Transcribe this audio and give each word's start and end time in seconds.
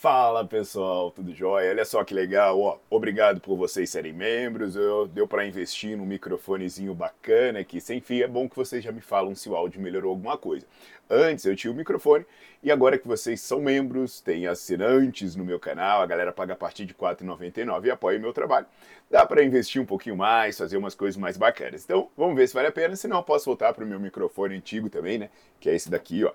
Fala 0.00 0.44
pessoal, 0.44 1.10
tudo 1.10 1.34
jóia? 1.34 1.70
Olha 1.70 1.84
só 1.84 2.04
que 2.04 2.14
legal, 2.14 2.60
ó. 2.60 2.78
Obrigado 2.88 3.40
por 3.40 3.56
vocês 3.56 3.90
serem 3.90 4.12
membros. 4.12 4.76
Eu, 4.76 5.08
deu 5.08 5.26
para 5.26 5.44
investir 5.44 5.96
num 5.96 6.06
microfonezinho 6.06 6.94
bacana 6.94 7.58
aqui 7.58 7.80
sem 7.80 8.00
fio. 8.00 8.22
É 8.22 8.28
bom 8.28 8.48
que 8.48 8.54
vocês 8.54 8.84
já 8.84 8.92
me 8.92 9.00
falam 9.00 9.34
se 9.34 9.48
o 9.48 9.56
áudio 9.56 9.80
melhorou 9.80 10.10
alguma 10.10 10.38
coisa. 10.38 10.64
Antes 11.10 11.44
eu 11.46 11.56
tinha 11.56 11.72
o 11.72 11.74
microfone 11.74 12.24
e 12.62 12.70
agora 12.70 12.96
que 12.96 13.08
vocês 13.08 13.40
são 13.40 13.60
membros, 13.60 14.20
têm 14.20 14.46
assinantes 14.46 15.34
no 15.34 15.44
meu 15.44 15.58
canal, 15.58 16.00
a 16.00 16.06
galera 16.06 16.32
paga 16.32 16.52
a 16.52 16.56
partir 16.56 16.84
de 16.84 16.92
R$ 16.92 17.00
4,99 17.00 17.86
e 17.86 17.90
apoia 17.90 18.18
o 18.18 18.22
meu 18.22 18.32
trabalho. 18.32 18.66
Dá 19.10 19.26
para 19.26 19.42
investir 19.42 19.82
um 19.82 19.86
pouquinho 19.86 20.16
mais, 20.16 20.56
fazer 20.56 20.76
umas 20.76 20.94
coisas 20.94 21.16
mais 21.16 21.36
bacanas. 21.36 21.82
Então, 21.82 22.08
vamos 22.16 22.36
ver 22.36 22.46
se 22.46 22.54
vale 22.54 22.68
a 22.68 22.72
pena. 22.72 22.94
Se 22.94 23.08
não, 23.08 23.20
posso 23.20 23.46
voltar 23.46 23.74
para 23.74 23.84
o 23.84 23.88
meu 23.88 23.98
microfone 23.98 24.54
antigo 24.54 24.88
também, 24.88 25.18
né? 25.18 25.28
Que 25.58 25.68
é 25.68 25.74
esse 25.74 25.90
daqui, 25.90 26.24
ó 26.24 26.32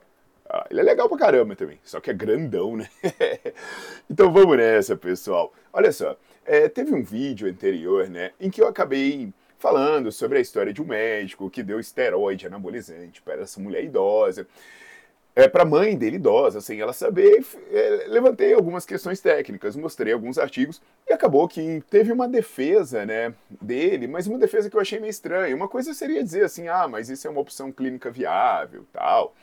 ele 0.69 0.79
é 0.79 0.83
legal 0.83 1.09
pra 1.09 1.17
caramba 1.17 1.55
também, 1.55 1.79
só 1.83 1.99
que 1.99 2.11
é 2.11 2.13
grandão, 2.13 2.75
né? 2.75 2.87
então 4.09 4.31
vamos 4.31 4.57
nessa, 4.57 4.95
pessoal. 4.95 5.53
Olha 5.71 5.91
só, 5.91 6.15
é, 6.45 6.69
teve 6.69 6.93
um 6.93 7.03
vídeo 7.03 7.49
anterior, 7.49 8.09
né, 8.09 8.31
em 8.39 8.49
que 8.49 8.61
eu 8.61 8.67
acabei 8.67 9.33
falando 9.57 10.11
sobre 10.11 10.37
a 10.37 10.41
história 10.41 10.73
de 10.73 10.81
um 10.81 10.85
médico 10.85 11.49
que 11.49 11.63
deu 11.63 11.79
esteroide 11.79 12.47
anabolizante 12.47 13.21
para 13.21 13.41
essa 13.41 13.59
mulher 13.61 13.83
idosa. 13.83 14.45
É, 15.35 15.47
para 15.47 15.63
a 15.63 15.65
mãe 15.65 15.97
dele 15.97 16.17
idosa, 16.17 16.61
sem 16.61 16.79
ela 16.79 16.93
saber, 16.93 17.43
é, 17.71 18.05
levantei 18.07 18.53
algumas 18.53 18.85
questões 18.85 19.19
técnicas, 19.19 19.75
mostrei 19.75 20.13
alguns 20.13 20.38
artigos 20.38 20.79
e 21.09 21.13
acabou 21.13 21.47
que 21.47 21.81
teve 21.89 22.11
uma 22.11 22.27
defesa 22.27 23.03
né, 23.03 23.33
dele, 23.49 24.05
mas 24.05 24.27
uma 24.27 24.38
defesa 24.38 24.69
que 24.69 24.75
eu 24.75 24.81
achei 24.81 24.99
meio 24.99 25.09
estranha. 25.09 25.55
Uma 25.55 25.67
coisa 25.67 25.91
seria 25.95 26.23
dizer 26.23 26.43
assim, 26.43 26.67
ah, 26.67 26.88
mas 26.88 27.09
isso 27.09 27.25
é 27.25 27.31
uma 27.31 27.41
opção 27.41 27.71
clínica 27.71 28.11
viável, 28.11 28.85
tal 28.93 29.33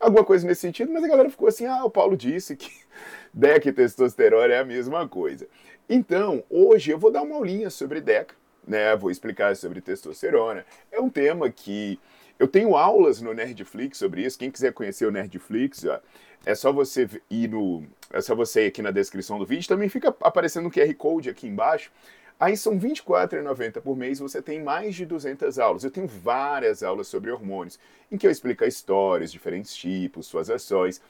alguma 0.00 0.24
coisa 0.24 0.46
nesse 0.46 0.60
sentido, 0.60 0.92
mas 0.92 1.04
a 1.04 1.08
galera 1.08 1.30
ficou 1.30 1.48
assim: 1.48 1.66
ah, 1.66 1.84
o 1.84 1.90
Paulo 1.90 2.16
disse 2.16 2.56
que 2.56 2.70
DECA 3.32 3.68
e 3.68 3.72
testosterona 3.72 4.52
é 4.52 4.58
a 4.58 4.64
mesma 4.64 5.08
coisa. 5.08 5.46
Então, 5.88 6.42
hoje 6.50 6.90
eu 6.90 6.98
vou 6.98 7.12
dar 7.12 7.22
uma 7.22 7.36
aulinha 7.36 7.70
sobre 7.70 8.00
DECA, 8.00 8.34
né? 8.66 8.96
Vou 8.96 9.10
explicar 9.10 9.54
sobre 9.56 9.80
testosterona. 9.80 10.64
É 10.90 11.00
um 11.00 11.08
tema 11.08 11.48
que 11.50 11.98
eu 12.38 12.48
tenho 12.48 12.76
aulas 12.76 13.20
no 13.20 13.32
Nerdflix 13.32 13.96
sobre 13.98 14.22
isso. 14.22 14.38
Quem 14.38 14.50
quiser 14.50 14.72
conhecer 14.72 15.06
o 15.06 15.10
Nerdflix, 15.10 15.84
ó, 15.84 16.00
é 16.44 16.54
só 16.54 16.72
você 16.72 17.08
ir 17.30 17.48
no. 17.48 17.84
É 18.12 18.20
só 18.20 18.34
você 18.34 18.64
ir 18.64 18.68
aqui 18.68 18.82
na 18.82 18.90
descrição 18.90 19.38
do 19.38 19.46
vídeo. 19.46 19.68
Também 19.68 19.88
fica 19.88 20.14
aparecendo 20.20 20.66
um 20.66 20.70
QR 20.70 20.92
Code 20.94 21.30
aqui 21.30 21.46
embaixo. 21.46 21.90
Aí 22.38 22.54
são 22.54 22.74
R$ 22.76 22.90
24,90 22.90 23.80
por 23.80 23.96
mês, 23.96 24.18
você 24.18 24.42
tem 24.42 24.62
mais 24.62 24.94
de 24.94 25.06
200 25.06 25.58
aulas. 25.58 25.84
Eu 25.84 25.90
tenho 25.90 26.06
várias 26.06 26.82
aulas 26.82 27.08
sobre 27.08 27.30
hormônios, 27.30 27.78
em 28.12 28.18
que 28.18 28.26
eu 28.26 28.30
explico 28.30 28.62
a 28.62 28.66
história, 28.66 29.24
os 29.24 29.32
diferentes 29.32 29.74
tipos, 29.74 30.26
suas 30.26 30.50
ações, 30.50 31.00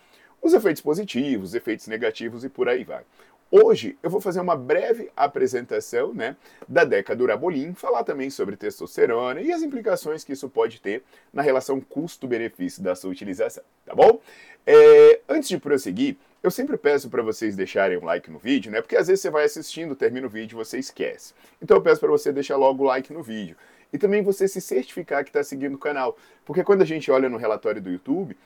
os 0.41 0.55
efeitos 0.55 0.81
positivos, 0.81 1.51
os 1.51 1.55
efeitos 1.55 1.89
negativos 1.89 2.45
e 2.45 2.49
por 2.49 2.69
aí 2.69 2.85
vai. 2.85 3.03
Hoje 3.51 3.97
eu 4.03 4.11
vou 4.11 4.21
fazer 4.21 4.41
uma 4.41 4.57
breve 4.57 5.11
apresentação 5.17 6.13
né, 6.13 6.37
da 6.69 6.85
Deca 6.85 7.15
Durabolin, 7.15 7.75
falar 7.75 8.03
também 8.03 8.29
sobre 8.29 8.57
testosterona 8.57 9.41
e 9.41 9.53
as 9.53 9.63
implicações 9.63 10.25
que 10.25 10.33
isso 10.33 10.49
pode 10.49 10.81
ter 10.81 11.05
na 11.33 11.43
relação 11.43 11.81
custo-benefício 11.81 12.83
da 12.83 12.97
sua 12.97 13.11
utilização, 13.11 13.63
tá 13.85 13.95
bom? 13.95 14.21
É, 14.67 15.21
antes 15.29 15.49
de 15.49 15.59
prosseguir, 15.59 16.17
eu 16.47 16.51
sempre 16.51 16.77
peço 16.77 17.11
para 17.11 17.23
vocês 17.23 17.57
deixarem 17.57 17.99
um 17.99 18.05
like 18.05 18.31
no 18.31 18.39
vídeo, 18.39 18.71
né? 18.71 18.81
Porque 18.81 18.97
às 18.97 19.09
vezes 19.09 19.21
você 19.21 19.31
vai 19.31 19.45
assistindo, 19.45 19.97
termina 19.97 20.27
o 20.27 20.31
vídeo 20.31 20.55
e 20.55 20.65
você 20.65 20.79
esquece. 20.79 21.35
Então 21.61 21.77
eu 21.77 21.83
peço 21.83 22.01
para 22.01 22.09
você 22.09 22.33
deixar 22.33 22.57
logo 22.57 22.85
o 22.85 22.87
like 22.87 23.13
no 23.13 23.23
vídeo. 23.23 23.57
E 23.93 23.99
também 23.99 24.23
você 24.23 24.47
se 24.47 24.61
certificar 24.61 25.25
que 25.25 25.31
está 25.31 25.43
seguindo 25.43 25.75
o 25.75 25.79
canal. 25.79 26.17
Porque 26.45 26.63
quando 26.63 26.83
a 26.83 26.85
gente 26.85 27.11
olha 27.11 27.29
no 27.29 27.37
relatório 27.37 27.83
do 27.83 27.91
YouTube, 27.91 28.37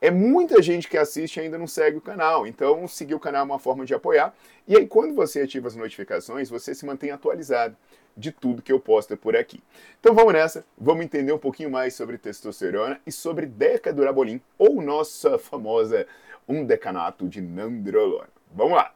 é 0.00 0.10
muita 0.10 0.62
gente 0.62 0.88
que 0.88 0.96
assiste 0.96 1.38
e 1.38 1.40
ainda 1.40 1.58
não 1.58 1.66
segue 1.66 1.96
o 1.96 2.00
canal. 2.00 2.46
Então, 2.46 2.86
seguir 2.86 3.14
o 3.14 3.20
canal 3.20 3.40
é 3.40 3.44
uma 3.44 3.58
forma 3.58 3.84
de 3.84 3.92
apoiar. 3.92 4.32
E 4.66 4.76
aí, 4.76 4.86
quando 4.86 5.12
você 5.14 5.40
ativa 5.40 5.66
as 5.66 5.74
notificações, 5.74 6.48
você 6.48 6.74
se 6.74 6.86
mantém 6.86 7.10
atualizado 7.10 7.76
de 8.16 8.32
tudo 8.32 8.62
que 8.62 8.72
eu 8.72 8.80
posto 8.80 9.16
por 9.16 9.36
aqui. 9.36 9.62
Então 10.00 10.12
vamos 10.14 10.32
nessa, 10.32 10.64
vamos 10.76 11.04
entender 11.04 11.32
um 11.32 11.38
pouquinho 11.38 11.70
mais 11.70 11.94
sobre 11.94 12.18
testosterona 12.18 13.00
e 13.06 13.12
sobre 13.12 13.46
decadurabolin, 13.46 14.40
ou 14.58 14.82
nossa 14.82 15.38
famosa 15.38 16.04
um 16.48 16.64
decanato 16.64 17.28
de 17.28 17.40
nandrolona. 17.40 18.30
Vamos 18.54 18.76
lá! 18.76 18.94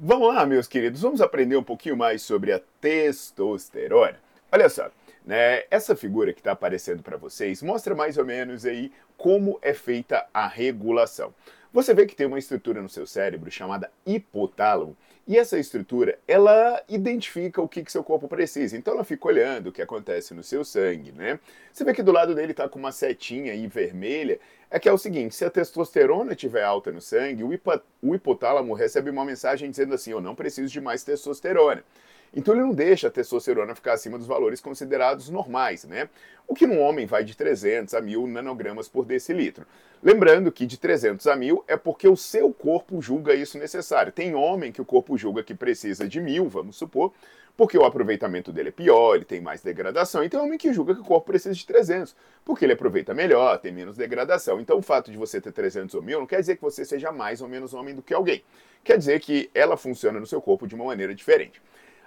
Vamos 0.00 0.34
lá, 0.34 0.46
meus 0.46 0.66
queridos, 0.66 1.02
vamos 1.02 1.20
aprender 1.20 1.56
um 1.56 1.62
pouquinho 1.62 1.96
mais 1.96 2.22
sobre 2.22 2.52
a 2.52 2.60
testosterona. 2.80 4.18
Olha 4.50 4.68
só, 4.70 4.90
né, 5.26 5.64
essa 5.70 5.94
figura 5.94 6.32
que 6.32 6.40
está 6.40 6.52
aparecendo 6.52 7.02
para 7.02 7.18
vocês 7.18 7.62
mostra 7.62 7.94
mais 7.94 8.16
ou 8.16 8.24
menos 8.24 8.64
aí 8.64 8.90
como 9.18 9.58
é 9.60 9.74
feita 9.74 10.26
a 10.32 10.46
regulação. 10.46 11.34
Você 11.72 11.92
vê 11.92 12.06
que 12.06 12.16
tem 12.16 12.26
uma 12.26 12.38
estrutura 12.38 12.80
no 12.80 12.88
seu 12.88 13.06
cérebro 13.06 13.50
chamada 13.50 13.90
hipotálamo, 14.06 14.96
e 15.28 15.36
essa 15.36 15.58
estrutura, 15.58 16.18
ela 16.26 16.82
identifica 16.88 17.60
o 17.60 17.68
que, 17.68 17.84
que 17.84 17.92
seu 17.92 18.02
corpo 18.02 18.26
precisa. 18.26 18.78
Então 18.78 18.94
ela 18.94 19.04
fica 19.04 19.28
olhando 19.28 19.66
o 19.66 19.72
que 19.72 19.82
acontece 19.82 20.32
no 20.32 20.42
seu 20.42 20.64
sangue, 20.64 21.12
né? 21.12 21.38
Você 21.70 21.84
vê 21.84 21.92
que 21.92 22.02
do 22.02 22.10
lado 22.10 22.34
dele 22.34 22.52
está 22.52 22.66
com 22.66 22.78
uma 22.78 22.90
setinha 22.90 23.52
aí 23.52 23.66
vermelha, 23.66 24.40
é 24.70 24.78
que 24.78 24.88
é 24.88 24.92
o 24.92 24.96
seguinte, 24.96 25.34
se 25.34 25.44
a 25.44 25.50
testosterona 25.50 26.32
estiver 26.32 26.64
alta 26.64 26.90
no 26.90 27.02
sangue, 27.02 27.44
o, 27.44 27.50
o 28.02 28.14
hipotálamo 28.14 28.72
recebe 28.72 29.10
uma 29.10 29.22
mensagem 29.22 29.70
dizendo 29.70 29.94
assim, 29.94 30.12
eu 30.12 30.20
não 30.22 30.34
preciso 30.34 30.72
de 30.72 30.80
mais 30.80 31.04
testosterona. 31.04 31.84
Então 32.34 32.54
ele 32.54 32.62
não 32.62 32.72
deixa 32.72 33.08
a 33.08 33.10
testosterona 33.10 33.74
ficar 33.74 33.94
acima 33.94 34.18
dos 34.18 34.26
valores 34.26 34.60
considerados 34.60 35.28
normais, 35.28 35.84
né? 35.84 36.08
O 36.46 36.54
que 36.54 36.66
num 36.66 36.80
homem 36.80 37.06
vai 37.06 37.24
de 37.24 37.36
300 37.36 37.94
a 37.94 38.00
1000 38.00 38.26
nanogramas 38.26 38.88
por 38.88 39.04
decilitro. 39.04 39.66
Lembrando 40.02 40.52
que 40.52 40.64
de 40.64 40.78
300 40.78 41.26
a 41.26 41.36
1000 41.36 41.64
é 41.66 41.76
porque 41.76 42.08
o 42.08 42.16
seu 42.16 42.52
corpo 42.52 43.02
julga 43.02 43.34
isso 43.34 43.58
necessário. 43.58 44.12
Tem 44.12 44.34
homem 44.34 44.72
que 44.72 44.80
o 44.80 44.84
corpo 44.84 45.18
julga 45.18 45.42
que 45.42 45.54
precisa 45.54 46.08
de 46.08 46.20
1000, 46.20 46.48
vamos 46.48 46.76
supor, 46.76 47.12
porque 47.56 47.76
o 47.76 47.84
aproveitamento 47.84 48.52
dele 48.52 48.68
é 48.68 48.72
pior, 48.72 49.16
ele 49.16 49.24
tem 49.24 49.40
mais 49.40 49.60
degradação. 49.60 50.22
E 50.22 50.28
tem 50.28 50.38
homem 50.38 50.56
que 50.56 50.72
julga 50.72 50.94
que 50.94 51.00
o 51.00 51.04
corpo 51.04 51.26
precisa 51.26 51.52
de 51.52 51.66
300, 51.66 52.14
porque 52.44 52.64
ele 52.64 52.74
aproveita 52.74 53.12
melhor, 53.12 53.58
tem 53.58 53.72
menos 53.72 53.96
degradação. 53.96 54.60
Então 54.60 54.78
o 54.78 54.82
fato 54.82 55.10
de 55.10 55.16
você 55.18 55.40
ter 55.40 55.50
300 55.50 55.92
ou 55.96 56.00
1000 56.00 56.20
não 56.20 56.26
quer 56.26 56.38
dizer 56.38 56.54
que 56.54 56.62
você 56.62 56.84
seja 56.84 57.10
mais 57.10 57.42
ou 57.42 57.48
menos 57.48 57.74
homem 57.74 57.96
do 57.96 58.00
que 58.00 58.14
alguém. 58.14 58.44
Quer 58.84 58.96
dizer 58.96 59.18
que 59.18 59.50
ela 59.52 59.76
funciona 59.76 60.20
no 60.20 60.26
seu 60.26 60.40
corpo 60.40 60.68
de 60.68 60.76
uma 60.76 60.84
maneira 60.84 61.12
diferente. 61.12 61.60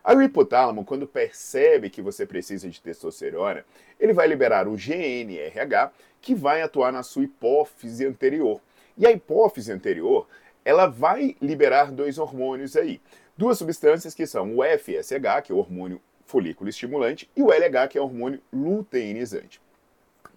Aí 0.04 0.16
o 0.16 0.22
hipotálamo, 0.22 0.84
quando 0.84 1.06
percebe 1.06 1.90
que 1.90 2.02
você 2.02 2.26
precisa 2.26 2.70
de 2.70 2.82
testosterona, 2.82 3.64
ele 4.00 4.14
vai 4.14 4.28
liberar 4.28 4.68
o 4.68 4.76
GNRH, 4.76 5.92
que 6.20 6.34
vai 6.34 6.62
atuar 6.62 6.92
na 6.92 7.04
sua 7.04 7.24
hipófise 7.24 8.06
anterior. 8.06 8.60
E 8.98 9.06
a 9.06 9.12
hipófise 9.12 9.72
anterior, 9.72 10.28
ela 10.66 10.88
vai 10.88 11.36
liberar 11.42 11.92
dois 11.92 12.18
hormônios 12.18 12.76
aí. 12.76 13.00
Duas 13.38 13.58
substâncias 13.58 14.14
que 14.14 14.26
são 14.26 14.58
o 14.58 14.64
FSH, 14.64 15.44
que 15.44 15.52
é 15.52 15.56
o 15.56 15.60
hormônio 15.60 16.02
folículo 16.26 16.70
estimulante, 16.70 17.30
e 17.36 17.42
o 17.44 17.52
LH, 17.52 17.88
que 17.90 17.98
é 17.98 18.02
o 18.02 18.06
hormônio 18.06 18.42
luteinizante. 18.52 19.62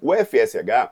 O 0.00 0.14
FSH, 0.14 0.90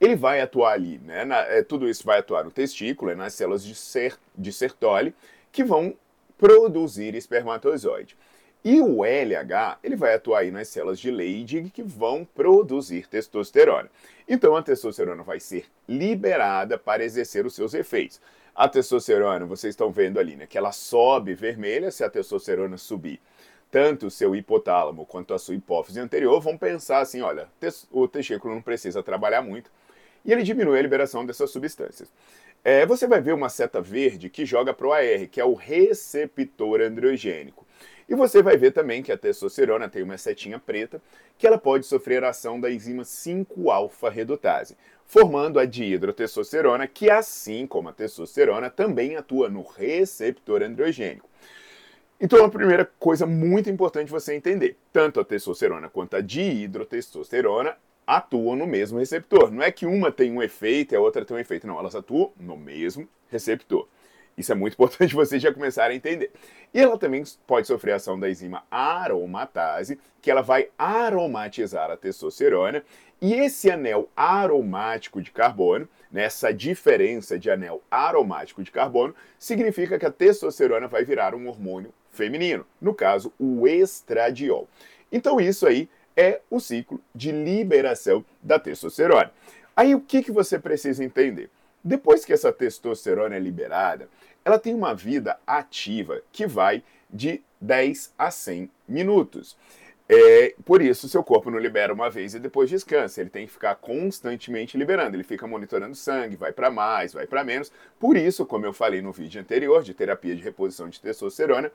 ele 0.00 0.16
vai 0.16 0.40
atuar 0.40 0.72
ali, 0.72 0.98
né? 0.98 1.24
Na, 1.24 1.40
é, 1.40 1.62
tudo 1.62 1.88
isso 1.88 2.04
vai 2.04 2.18
atuar 2.18 2.44
no 2.44 2.50
testículo, 2.50 3.10
é, 3.10 3.14
nas 3.14 3.34
células 3.34 3.64
de, 3.64 3.74
ser, 3.74 4.18
de 4.36 4.52
Sertoli, 4.52 5.14
que 5.50 5.64
vão 5.64 5.94
produzir 6.38 7.14
espermatozoide. 7.14 8.16
E 8.64 8.80
o 8.80 9.04
LH, 9.04 9.78
ele 9.82 9.94
vai 9.94 10.14
atuar 10.14 10.38
aí 10.40 10.50
nas 10.50 10.68
células 10.68 10.98
de 10.98 11.10
Leydig 11.10 11.68
que 11.68 11.82
vão 11.82 12.24
produzir 12.24 13.06
testosterona. 13.06 13.90
Então 14.26 14.56
a 14.56 14.62
testosterona 14.62 15.22
vai 15.22 15.38
ser 15.38 15.66
liberada 15.86 16.78
para 16.78 17.04
exercer 17.04 17.44
os 17.44 17.54
seus 17.54 17.74
efeitos. 17.74 18.20
A 18.54 18.66
testosterona, 18.66 19.44
vocês 19.44 19.72
estão 19.72 19.90
vendo 19.90 20.18
ali, 20.18 20.34
né, 20.34 20.46
que 20.46 20.56
ela 20.56 20.72
sobe 20.72 21.34
vermelha 21.34 21.90
se 21.90 22.02
a 22.02 22.08
testosterona 22.08 22.78
subir. 22.78 23.20
Tanto 23.70 24.06
o 24.06 24.10
seu 24.10 24.34
hipotálamo 24.34 25.04
quanto 25.04 25.34
a 25.34 25.38
sua 25.38 25.56
hipófise 25.56 26.00
anterior 26.00 26.40
vão 26.40 26.56
pensar 26.56 27.00
assim, 27.00 27.20
olha, 27.20 27.48
o 27.90 28.08
testículo 28.08 28.54
não 28.54 28.62
precisa 28.62 29.02
trabalhar 29.02 29.42
muito, 29.42 29.70
e 30.24 30.32
ele 30.32 30.42
diminui 30.42 30.78
a 30.78 30.82
liberação 30.82 31.26
dessas 31.26 31.50
substâncias. 31.50 32.10
É, 32.66 32.86
você 32.86 33.06
vai 33.06 33.20
ver 33.20 33.34
uma 33.34 33.50
seta 33.50 33.78
verde 33.82 34.30
que 34.30 34.46
joga 34.46 34.72
para 34.72 34.86
o 34.86 34.92
AR, 34.94 35.28
que 35.30 35.38
é 35.38 35.44
o 35.44 35.52
receptor 35.52 36.80
androgênico. 36.80 37.66
E 38.08 38.14
você 38.14 38.42
vai 38.42 38.56
ver 38.56 38.70
também 38.70 39.02
que 39.02 39.12
a 39.12 39.18
testosterona 39.18 39.86
tem 39.86 40.02
uma 40.02 40.16
setinha 40.16 40.58
preta, 40.58 41.00
que 41.36 41.46
ela 41.46 41.58
pode 41.58 41.84
sofrer 41.84 42.24
a 42.24 42.30
ação 42.30 42.58
da 42.58 42.70
enzima 42.70 43.02
5-alfa-redutase, 43.02 44.78
formando 45.04 45.58
a 45.58 45.66
dihidrotestosterona, 45.66 46.86
que 46.86 47.10
assim 47.10 47.66
como 47.66 47.90
a 47.90 47.92
testosterona 47.92 48.70
também 48.70 49.14
atua 49.16 49.50
no 49.50 49.62
receptor 49.62 50.62
androgênico. 50.62 51.28
Então, 52.18 52.42
a 52.42 52.48
primeira 52.48 52.90
coisa 52.98 53.26
muito 53.26 53.68
importante 53.68 54.10
você 54.10 54.34
entender, 54.34 54.78
tanto 54.90 55.20
a 55.20 55.24
testosterona 55.24 55.90
quanto 55.90 56.16
a 56.16 56.22
dihidrotestosterona 56.22 57.76
atuam 58.06 58.56
no 58.56 58.66
mesmo 58.66 58.98
receptor. 58.98 59.50
Não 59.50 59.62
é 59.62 59.70
que 59.70 59.86
uma 59.86 60.12
tem 60.12 60.32
um 60.32 60.42
efeito 60.42 60.94
e 60.94 60.96
a 60.96 61.00
outra 61.00 61.24
tem 61.24 61.36
um 61.36 61.40
efeito, 61.40 61.66
não, 61.66 61.78
elas 61.78 61.94
atuam 61.94 62.32
no 62.38 62.56
mesmo 62.56 63.08
receptor. 63.30 63.86
Isso 64.36 64.52
é 64.52 64.54
muito 64.54 64.74
importante 64.74 65.14
vocês 65.14 65.42
já 65.42 65.52
começarem 65.52 65.94
a 65.94 65.96
entender. 65.96 66.30
E 66.72 66.80
ela 66.80 66.98
também 66.98 67.22
pode 67.46 67.66
sofrer 67.66 67.92
a 67.92 67.96
ação 67.96 68.18
da 68.18 68.28
enzima 68.28 68.64
aromatase, 68.70 69.98
que 70.20 70.30
ela 70.30 70.42
vai 70.42 70.68
aromatizar 70.76 71.90
a 71.90 71.96
testosterona. 71.96 72.82
E 73.20 73.32
esse 73.34 73.70
anel 73.70 74.08
aromático 74.16 75.22
de 75.22 75.30
carbono, 75.30 75.88
nessa 76.10 76.48
né, 76.48 76.52
diferença 76.52 77.38
de 77.38 77.50
anel 77.50 77.80
aromático 77.90 78.62
de 78.62 78.70
carbono, 78.70 79.14
significa 79.38 79.98
que 79.98 80.06
a 80.06 80.10
testosterona 80.10 80.88
vai 80.88 81.04
virar 81.04 81.34
um 81.34 81.48
hormônio 81.48 81.92
feminino, 82.10 82.66
no 82.80 82.94
caso, 82.94 83.32
o 83.38 83.66
estradiol. 83.66 84.68
Então 85.10 85.40
isso 85.40 85.66
aí 85.66 85.88
é 86.16 86.40
o 86.50 86.60
ciclo 86.60 87.00
de 87.14 87.32
liberação 87.32 88.24
da 88.42 88.58
testosterona. 88.58 89.32
Aí 89.76 89.94
o 89.94 90.00
que, 90.00 90.22
que 90.22 90.32
você 90.32 90.58
precisa 90.58 91.04
entender? 91.04 91.50
Depois 91.82 92.24
que 92.24 92.32
essa 92.32 92.52
testosterona 92.52 93.36
é 93.36 93.38
liberada, 93.38 94.08
ela 94.44 94.58
tem 94.58 94.74
uma 94.74 94.94
vida 94.94 95.38
ativa 95.46 96.22
que 96.32 96.46
vai 96.46 96.82
de 97.10 97.42
10 97.60 98.12
a 98.18 98.30
100 98.30 98.70
minutos. 98.86 99.56
É, 100.06 100.54
por 100.66 100.82
isso, 100.82 101.08
seu 101.08 101.24
corpo 101.24 101.50
não 101.50 101.58
libera 101.58 101.92
uma 101.92 102.10
vez 102.10 102.34
e 102.34 102.38
depois 102.38 102.68
descansa. 102.68 103.20
Ele 103.20 103.30
tem 103.30 103.46
que 103.46 103.52
ficar 103.52 103.74
constantemente 103.76 104.76
liberando. 104.76 105.16
Ele 105.16 105.24
fica 105.24 105.46
monitorando 105.46 105.94
sangue, 105.94 106.36
vai 106.36 106.52
para 106.52 106.70
mais, 106.70 107.14
vai 107.14 107.26
para 107.26 107.42
menos. 107.42 107.72
Por 107.98 108.16
isso, 108.16 108.44
como 108.44 108.66
eu 108.66 108.72
falei 108.72 109.00
no 109.00 109.12
vídeo 109.12 109.40
anterior 109.40 109.82
de 109.82 109.94
terapia 109.94 110.36
de 110.36 110.42
reposição 110.42 110.88
de 110.88 111.00
testosterona, 111.00 111.72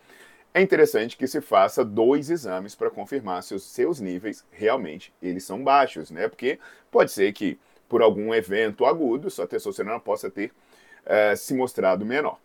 é 0.54 0.62
interessante 0.62 1.16
que 1.16 1.28
se 1.28 1.42
faça 1.42 1.86
dois 1.86 2.30
exames 2.30 2.76
para 2.76 2.90
confirmar 2.90 3.44
se 3.44 3.54
os 3.54 3.64
seus 3.64 4.00
níveis 4.00 4.44
realmente 4.52 5.14
eles 5.22 5.44
são 5.44 5.64
baixos, 5.64 6.10
né? 6.10 6.28
Porque 6.28 6.60
pode 6.92 7.12
ser 7.12 7.32
que 7.34 7.60
por 7.88 8.02
algum 8.02 8.34
evento 8.34 8.86
agudo, 8.86 9.30
sua 9.30 9.48
testosterona 9.48 10.00
possa 10.00 10.30
ter 10.30 10.52
uh, 11.06 11.36
se 11.36 11.54
mostrado 11.56 12.06
menor. 12.06 12.40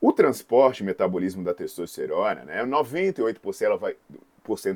O 0.00 0.12
transporte 0.12 0.80
e 0.80 0.86
metabolismo 0.86 1.42
da 1.42 1.52
testosterona, 1.52 2.44
né, 2.44 2.62
98% 2.64 3.62
ela 3.62 3.76
vai, 3.76 3.96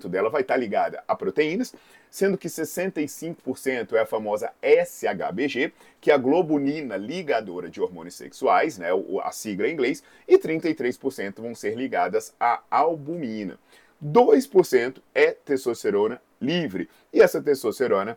dela 0.09 0.31
vai 0.31 0.43
estar 0.43 0.57
ligada 0.57 1.03
a 1.07 1.15
proteínas, 1.15 1.75
sendo 2.11 2.39
que 2.39 2.49
65% 2.49 3.93
é 3.93 4.01
a 4.01 4.07
famosa 4.07 4.51
SHBG, 4.63 5.73
que 6.01 6.11
é 6.11 6.15
a 6.15 6.19
globulina 6.19 6.97
ligadora 6.97 7.69
de 7.69 7.81
hormônios 7.81 8.15
sexuais, 8.15 8.79
né, 8.79 8.89
a 9.23 9.31
sigla 9.31 9.69
em 9.69 9.73
inglês, 9.73 10.03
e 10.27 10.39
33% 10.39 11.41
vão 11.41 11.55
ser 11.55 11.77
ligadas 11.77 12.35
à 12.41 12.63
albumina. 12.71 13.59
2% 14.03 15.03
é 15.15 15.33
testosterona 15.33 16.21
livre, 16.41 16.89
e 17.13 17.21
essa 17.21 17.43
testosterona 17.43 18.17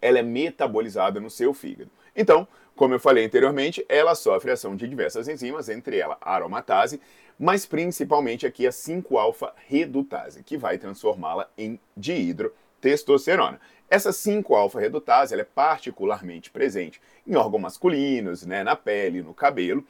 ela 0.00 0.18
é 0.18 0.22
metabolizada 0.22 1.20
no 1.20 1.30
seu 1.30 1.52
fígado. 1.52 1.90
Então, 2.14 2.46
como 2.74 2.94
eu 2.94 3.00
falei 3.00 3.24
anteriormente, 3.24 3.84
ela 3.88 4.14
sofre 4.14 4.50
ação 4.50 4.74
de 4.74 4.88
diversas 4.88 5.28
enzimas, 5.28 5.68
entre 5.68 5.98
elas 5.98 6.16
a 6.20 6.34
aromatase, 6.34 7.00
mas 7.40 7.64
principalmente 7.64 8.46
aqui 8.46 8.66
a 8.66 8.70
5-alfa-redutase, 8.70 10.42
que 10.42 10.58
vai 10.58 10.76
transformá-la 10.76 11.48
em 11.56 11.80
dihidrotestosterona. 11.96 13.58
Essa 13.88 14.10
5-alfa-redutase 14.10 15.34
é 15.34 15.42
particularmente 15.42 16.50
presente 16.50 17.00
em 17.26 17.34
órgãos 17.34 17.62
masculinos, 17.62 18.44
né, 18.44 18.62
na 18.62 18.76
pele, 18.76 19.22
no 19.22 19.32
cabelo. 19.32 19.82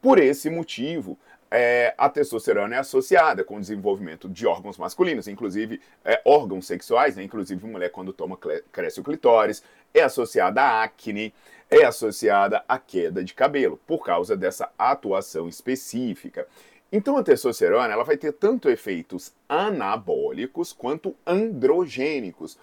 Por 0.00 0.18
esse 0.18 0.48
motivo, 0.48 1.18
é, 1.50 1.94
a 1.98 2.08
testosterona 2.08 2.76
é 2.76 2.78
associada 2.78 3.44
com 3.44 3.56
o 3.56 3.60
desenvolvimento 3.60 4.26
de 4.26 4.46
órgãos 4.46 4.78
masculinos, 4.78 5.28
inclusive 5.28 5.82
é, 6.02 6.22
órgãos 6.24 6.66
sexuais, 6.66 7.14
né? 7.14 7.22
inclusive 7.22 7.64
mulher 7.66 7.90
quando 7.90 8.10
toma 8.10 8.38
cresce 8.72 9.00
o 9.00 9.04
clitóris, 9.04 9.62
é 9.92 10.00
associada 10.00 10.62
a 10.62 10.82
acne, 10.82 11.32
é 11.70 11.84
associada 11.84 12.64
à 12.66 12.78
queda 12.78 13.22
de 13.22 13.34
cabelo, 13.34 13.78
por 13.86 14.04
causa 14.04 14.34
dessa 14.34 14.70
atuação 14.78 15.46
específica. 15.46 16.46
Então 16.90 17.16
a 17.16 17.22
testosterona 17.22 17.92
ela 17.92 18.04
vai 18.04 18.16
ter 18.16 18.32
tanto 18.32 18.70
efeitos 18.70 19.32
anabólicos 19.48 20.72
quanto 20.72 21.14
androgênicos. 21.26 22.58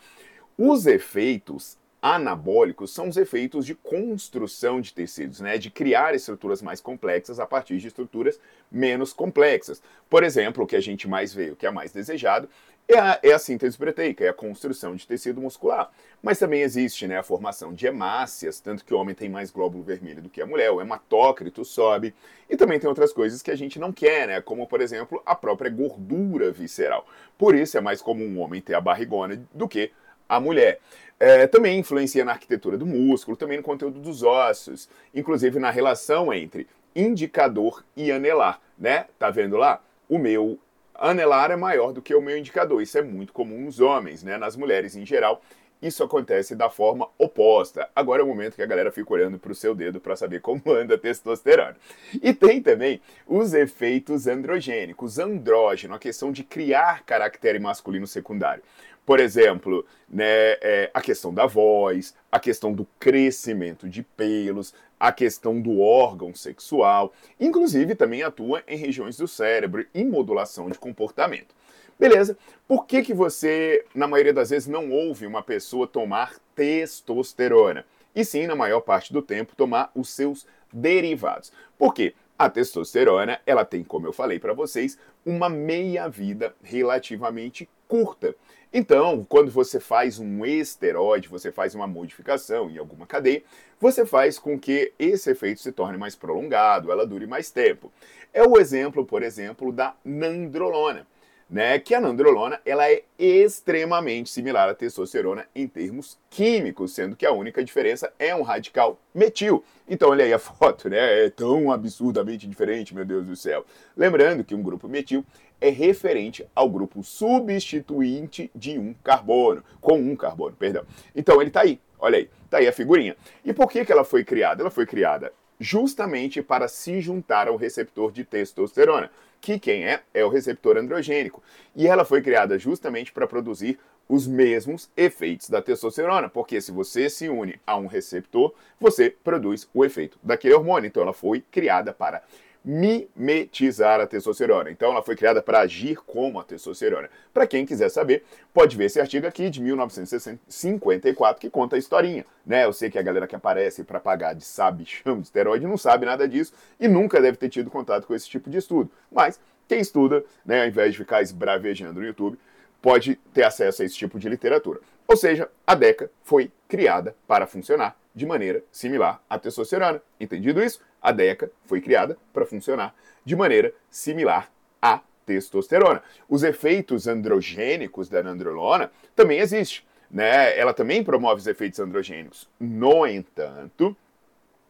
Os 0.57 0.85
efeitos 0.85 1.77
anabólicos 2.01 2.93
são 2.93 3.07
os 3.07 3.15
efeitos 3.15 3.65
de 3.65 3.73
construção 3.75 4.81
de 4.81 4.93
tecidos, 4.93 5.39
né, 5.39 5.57
de 5.57 5.69
criar 5.69 6.13
estruturas 6.13 6.61
mais 6.61 6.81
complexas 6.81 7.39
a 7.39 7.45
partir 7.45 7.77
de 7.77 7.87
estruturas 7.87 8.37
menos 8.69 9.13
complexas. 9.13 9.81
Por 10.09 10.21
exemplo, 10.21 10.65
o 10.65 10.67
que 10.67 10.75
a 10.75 10.81
gente 10.81 11.07
mais 11.07 11.33
vê, 11.33 11.51
o 11.51 11.55
que 11.55 11.65
é 11.65 11.71
mais 11.71 11.93
desejado, 11.93 12.49
é 12.87 12.99
a, 12.99 13.19
é 13.23 13.31
a 13.31 13.39
síntese 13.39 13.77
proteica, 13.77 14.23
é 14.23 14.29
a 14.29 14.33
construção 14.33 14.95
de 14.95 15.07
tecido 15.07 15.41
muscular. 15.41 15.89
Mas 16.21 16.39
também 16.39 16.61
existe 16.61 17.07
né, 17.07 17.17
a 17.17 17.23
formação 17.23 17.73
de 17.73 17.85
hemácias, 17.85 18.59
tanto 18.59 18.85
que 18.85 18.93
o 18.93 18.97
homem 18.97 19.15
tem 19.15 19.29
mais 19.29 19.51
glóbulo 19.51 19.83
vermelho 19.83 20.21
do 20.21 20.29
que 20.29 20.41
a 20.41 20.45
mulher, 20.45 20.71
o 20.71 20.81
hematócrito 20.81 21.65
sobe. 21.65 22.13
E 22.49 22.55
também 22.55 22.79
tem 22.79 22.87
outras 22.87 23.11
coisas 23.11 23.41
que 23.41 23.51
a 23.51 23.55
gente 23.55 23.79
não 23.79 23.91
quer, 23.91 24.27
né, 24.27 24.41
como, 24.41 24.67
por 24.67 24.81
exemplo, 24.81 25.21
a 25.25 25.35
própria 25.35 25.69
gordura 25.69 26.51
visceral. 26.51 27.05
Por 27.37 27.55
isso 27.55 27.77
é 27.77 27.81
mais 27.81 28.01
comum 28.01 28.25
um 28.25 28.39
homem 28.39 28.61
ter 28.61 28.75
a 28.75 28.81
barrigona 28.81 29.41
do 29.53 29.67
que 29.67 29.91
a 30.27 30.39
mulher. 30.39 30.79
É, 31.19 31.47
também 31.47 31.79
influencia 31.79 32.25
na 32.25 32.33
arquitetura 32.33 32.77
do 32.77 32.85
músculo, 32.85 33.37
também 33.37 33.57
no 33.57 33.63
conteúdo 33.63 33.99
dos 33.99 34.23
ossos, 34.23 34.89
inclusive 35.13 35.59
na 35.59 35.69
relação 35.69 36.33
entre 36.33 36.67
indicador 36.95 37.83
e 37.95 38.11
anelar, 38.11 38.59
né? 38.77 39.05
Tá 39.17 39.29
vendo 39.29 39.57
lá? 39.57 39.81
O 40.09 40.17
meu 40.17 40.59
anelar 40.95 41.51
é 41.51 41.55
maior 41.55 41.91
do 41.91 42.01
que 42.01 42.15
o 42.15 42.21
meu 42.21 42.37
indicador. 42.37 42.81
Isso 42.81 42.97
é 42.97 43.01
muito 43.01 43.33
comum 43.33 43.61
nos 43.61 43.79
homens, 43.79 44.23
né? 44.23 44.37
Nas 44.37 44.55
mulheres 44.55 44.95
em 44.95 45.05
geral, 45.05 45.41
isso 45.81 46.01
acontece 46.01 46.55
da 46.55 46.69
forma 46.69 47.09
oposta. 47.17 47.89
Agora 47.93 48.21
é 48.21 48.23
o 48.23 48.27
momento 48.27 48.55
que 48.55 48.61
a 48.61 48.65
galera 48.65 48.89
fica 48.89 49.13
olhando 49.13 49.37
para 49.37 49.51
o 49.51 49.55
seu 49.55 49.75
dedo 49.75 49.99
para 49.99 50.15
saber 50.15 50.39
como 50.39 50.61
anda 50.71 50.95
a 50.95 50.97
testosterona. 50.97 51.75
E 52.21 52.33
tem 52.33 52.61
também 52.61 53.01
os 53.27 53.53
efeitos 53.53 54.25
androgênicos, 54.25 55.19
andrógeno, 55.19 55.93
a 55.93 55.99
questão 55.99 56.31
de 56.31 56.43
criar 56.43 57.03
caractere 57.03 57.59
masculino 57.59 58.07
secundário. 58.07 58.63
Por 59.05 59.19
exemplo, 59.19 59.85
né, 60.07 60.25
é, 60.61 60.89
a 60.93 61.01
questão 61.01 61.33
da 61.33 61.45
voz, 61.45 62.15
a 62.31 62.39
questão 62.39 62.71
do 62.71 62.87
crescimento 62.97 63.89
de 63.89 64.01
pelos, 64.01 64.73
a 64.99 65.11
questão 65.11 65.59
do 65.59 65.81
órgão 65.81 66.33
sexual, 66.33 67.13
inclusive 67.37 67.95
também 67.95 68.23
atua 68.23 68.63
em 68.65 68.77
regiões 68.77 69.17
do 69.17 69.27
cérebro 69.27 69.85
e 69.93 70.05
modulação 70.05 70.69
de 70.69 70.79
comportamento. 70.79 71.53
Beleza? 71.99 72.37
Por 72.67 72.85
que, 72.85 73.01
que 73.03 73.13
você, 73.13 73.85
na 73.93 74.07
maioria 74.07 74.33
das 74.33 74.49
vezes, 74.49 74.67
não 74.67 74.89
ouve 74.91 75.25
uma 75.27 75.43
pessoa 75.43 75.85
tomar 75.85 76.35
testosterona? 76.55 77.85
E 78.15 78.23
sim, 78.23 78.47
na 78.47 78.55
maior 78.55 78.81
parte 78.81 79.11
do 79.11 79.21
tempo, 79.21 79.55
tomar 79.55 79.91
os 79.93 80.09
seus 80.09 80.47
derivados. 80.71 81.51
Por 81.77 81.93
quê? 81.93 82.13
A 82.37 82.49
testosterona, 82.49 83.39
ela 83.45 83.63
tem, 83.63 83.83
como 83.83 84.07
eu 84.07 84.13
falei 84.13 84.39
para 84.39 84.53
vocês, 84.53 84.97
uma 85.25 85.49
meia-vida 85.49 86.55
relativamente 86.63 87.69
curta. 87.93 88.35
Então, 88.73 89.23
quando 89.29 89.51
você 89.51 89.79
faz 89.79 90.17
um 90.17 90.43
esteroide, 90.43 91.29
você 91.29 91.51
faz 91.51 91.75
uma 91.75 91.85
modificação 91.85 92.67
em 92.71 92.79
alguma 92.79 93.05
cadeia, 93.05 93.43
você 93.79 94.03
faz 94.03 94.39
com 94.39 94.57
que 94.57 94.91
esse 94.97 95.29
efeito 95.29 95.61
se 95.61 95.71
torne 95.71 95.95
mais 95.95 96.15
prolongado, 96.15 96.91
ela 96.91 97.05
dure 97.05 97.27
mais 97.27 97.51
tempo. 97.51 97.91
É 98.33 98.41
o 98.41 98.57
exemplo, 98.57 99.05
por 99.05 99.21
exemplo, 99.21 99.71
da 99.71 99.95
nandrolona. 100.03 101.05
Né, 101.53 101.77
que 101.77 101.93
a 101.93 102.01
nandrolona 102.01 102.59
ela 102.65 102.89
é 102.89 103.03
extremamente 103.17 104.31
similar 104.31 104.67
à 104.67 104.73
testosterona 104.73 105.45
em 105.55 105.67
termos 105.67 106.17
químicos, 106.27 106.95
sendo 106.95 107.15
que 107.15 107.27
a 107.27 107.31
única 107.31 107.63
diferença 107.63 108.11
é 108.17 108.33
um 108.33 108.41
radical 108.41 108.99
metil. 109.13 109.63
Então 109.87 110.09
olha 110.09 110.25
aí 110.25 110.33
a 110.33 110.39
foto, 110.41 110.89
né? 110.89 111.25
É 111.25 111.29
tão 111.29 111.71
absurdamente 111.71 112.47
diferente, 112.47 112.95
meu 112.95 113.05
Deus 113.05 113.27
do 113.27 113.35
céu. 113.35 113.63
Lembrando 113.95 114.43
que 114.43 114.55
um 114.55 114.63
grupo 114.63 114.89
metil 114.89 115.23
é 115.61 115.69
referente 115.69 116.43
ao 116.55 116.67
grupo 116.67 117.03
substituinte 117.03 118.49
de 118.55 118.79
um 118.79 118.95
carbono, 119.03 119.63
com 119.79 119.99
um 119.99 120.15
carbono, 120.15 120.55
perdão. 120.55 120.83
Então 121.15 121.39
ele 121.39 121.51
está 121.51 121.61
aí, 121.61 121.79
olha 121.99 122.17
aí, 122.17 122.29
está 122.45 122.57
aí 122.57 122.67
a 122.67 122.73
figurinha. 122.73 123.15
E 123.45 123.53
por 123.53 123.69
que, 123.69 123.85
que 123.85 123.91
ela 123.91 124.03
foi 124.03 124.23
criada? 124.23 124.63
Ela 124.63 124.71
foi 124.71 124.87
criada 124.87 125.31
justamente 125.63 126.41
para 126.41 126.67
se 126.67 126.99
juntar 126.99 127.47
ao 127.47 127.55
receptor 127.55 128.11
de 128.11 128.23
testosterona 128.23 129.09
que 129.39 129.59
quem 129.59 129.85
é 129.85 130.01
é 130.13 130.23
o 130.23 130.29
receptor 130.29 130.77
androgênico. 130.77 131.41
E 131.75 131.87
ela 131.87 132.05
foi 132.05 132.21
criada 132.21 132.57
justamente 132.57 133.11
para 133.11 133.27
produzir 133.27 133.77
os 134.07 134.27
mesmos 134.27 134.89
efeitos 134.95 135.49
da 135.49 135.61
testosterona, 135.61 136.29
porque 136.29 136.59
se 136.61 136.71
você 136.71 137.09
se 137.09 137.29
une 137.29 137.59
a 137.65 137.77
um 137.77 137.87
receptor, 137.87 138.53
você 138.79 139.09
produz 139.09 139.67
o 139.73 139.83
efeito 139.83 140.19
daquele 140.21 140.53
hormônio. 140.53 140.87
Então 140.87 141.03
ela 141.03 141.13
foi 141.13 141.41
criada 141.51 141.93
para 141.93 142.21
mimetizar 142.63 143.99
a 143.99 144.07
testosterona. 144.07 144.71
Então 144.71 144.91
ela 144.91 145.03
foi 145.03 145.15
criada 145.15 145.41
para 145.41 145.59
agir 145.59 145.97
como 145.97 146.39
a 146.39 146.43
testosterona. 146.43 147.09
Para 147.33 147.45
quem 147.45 147.65
quiser 147.65 147.89
saber, 147.89 148.23
pode 148.53 148.77
ver 148.77 148.85
esse 148.85 149.01
artigo 149.01 149.27
aqui 149.27 149.49
de 149.49 149.61
1954 149.61 151.41
que 151.41 151.49
conta 151.49 151.75
a 151.75 151.79
historinha, 151.79 152.25
né? 152.45 152.63
Eu 152.63 152.71
sei 152.71 152.89
que 152.89 152.97
a 152.97 153.01
galera 153.01 153.27
que 153.27 153.35
aparece 153.35 153.83
para 153.83 153.99
pagar 153.99 154.33
de 154.33 154.45
sabichão 154.45 155.19
de 155.19 155.27
esteroide 155.27 155.67
não 155.67 155.77
sabe 155.77 156.05
nada 156.05 156.27
disso 156.27 156.53
e 156.79 156.87
nunca 156.87 157.21
deve 157.21 157.37
ter 157.37 157.49
tido 157.49 157.69
contato 157.69 158.07
com 158.07 158.15
esse 158.15 158.29
tipo 158.29 158.49
de 158.49 158.57
estudo. 158.57 158.89
Mas 159.11 159.39
quem 159.67 159.79
estuda, 159.79 160.23
né, 160.45 160.61
ao 160.61 160.67
invés 160.67 160.93
de 160.93 160.97
ficar 160.99 161.21
esbravejando 161.21 161.99
no 161.99 162.05
YouTube, 162.05 162.39
pode 162.81 163.15
ter 163.33 163.43
acesso 163.43 163.81
a 163.81 163.85
esse 163.85 163.95
tipo 163.95 164.17
de 164.17 164.29
literatura. 164.29 164.79
Ou 165.07 165.17
seja, 165.17 165.49
a 165.67 165.75
DECA 165.75 166.09
foi 166.23 166.51
criada 166.67 167.15
para 167.27 167.45
funcionar 167.45 167.95
de 168.13 168.25
maneira 168.25 168.63
similar 168.71 169.21
à 169.29 169.39
testosterona. 169.39 170.01
Entendido 170.19 170.63
isso? 170.63 170.81
A 171.01 171.11
DECA 171.11 171.51
foi 171.65 171.81
criada 171.81 172.17
para 172.31 172.45
funcionar 172.45 172.95
de 173.25 173.35
maneira 173.35 173.73
similar 173.89 174.51
à 174.81 175.01
testosterona. 175.25 176.03
Os 176.29 176.43
efeitos 176.43 177.07
androgênicos 177.07 178.09
da 178.09 178.21
nandrolona 178.21 178.91
também 179.15 179.39
existem. 179.39 179.83
Né? 180.09 180.57
Ela 180.57 180.73
também 180.73 181.03
promove 181.03 181.41
os 181.41 181.47
efeitos 181.47 181.79
androgênicos. 181.79 182.47
No 182.59 183.07
entanto, 183.07 183.95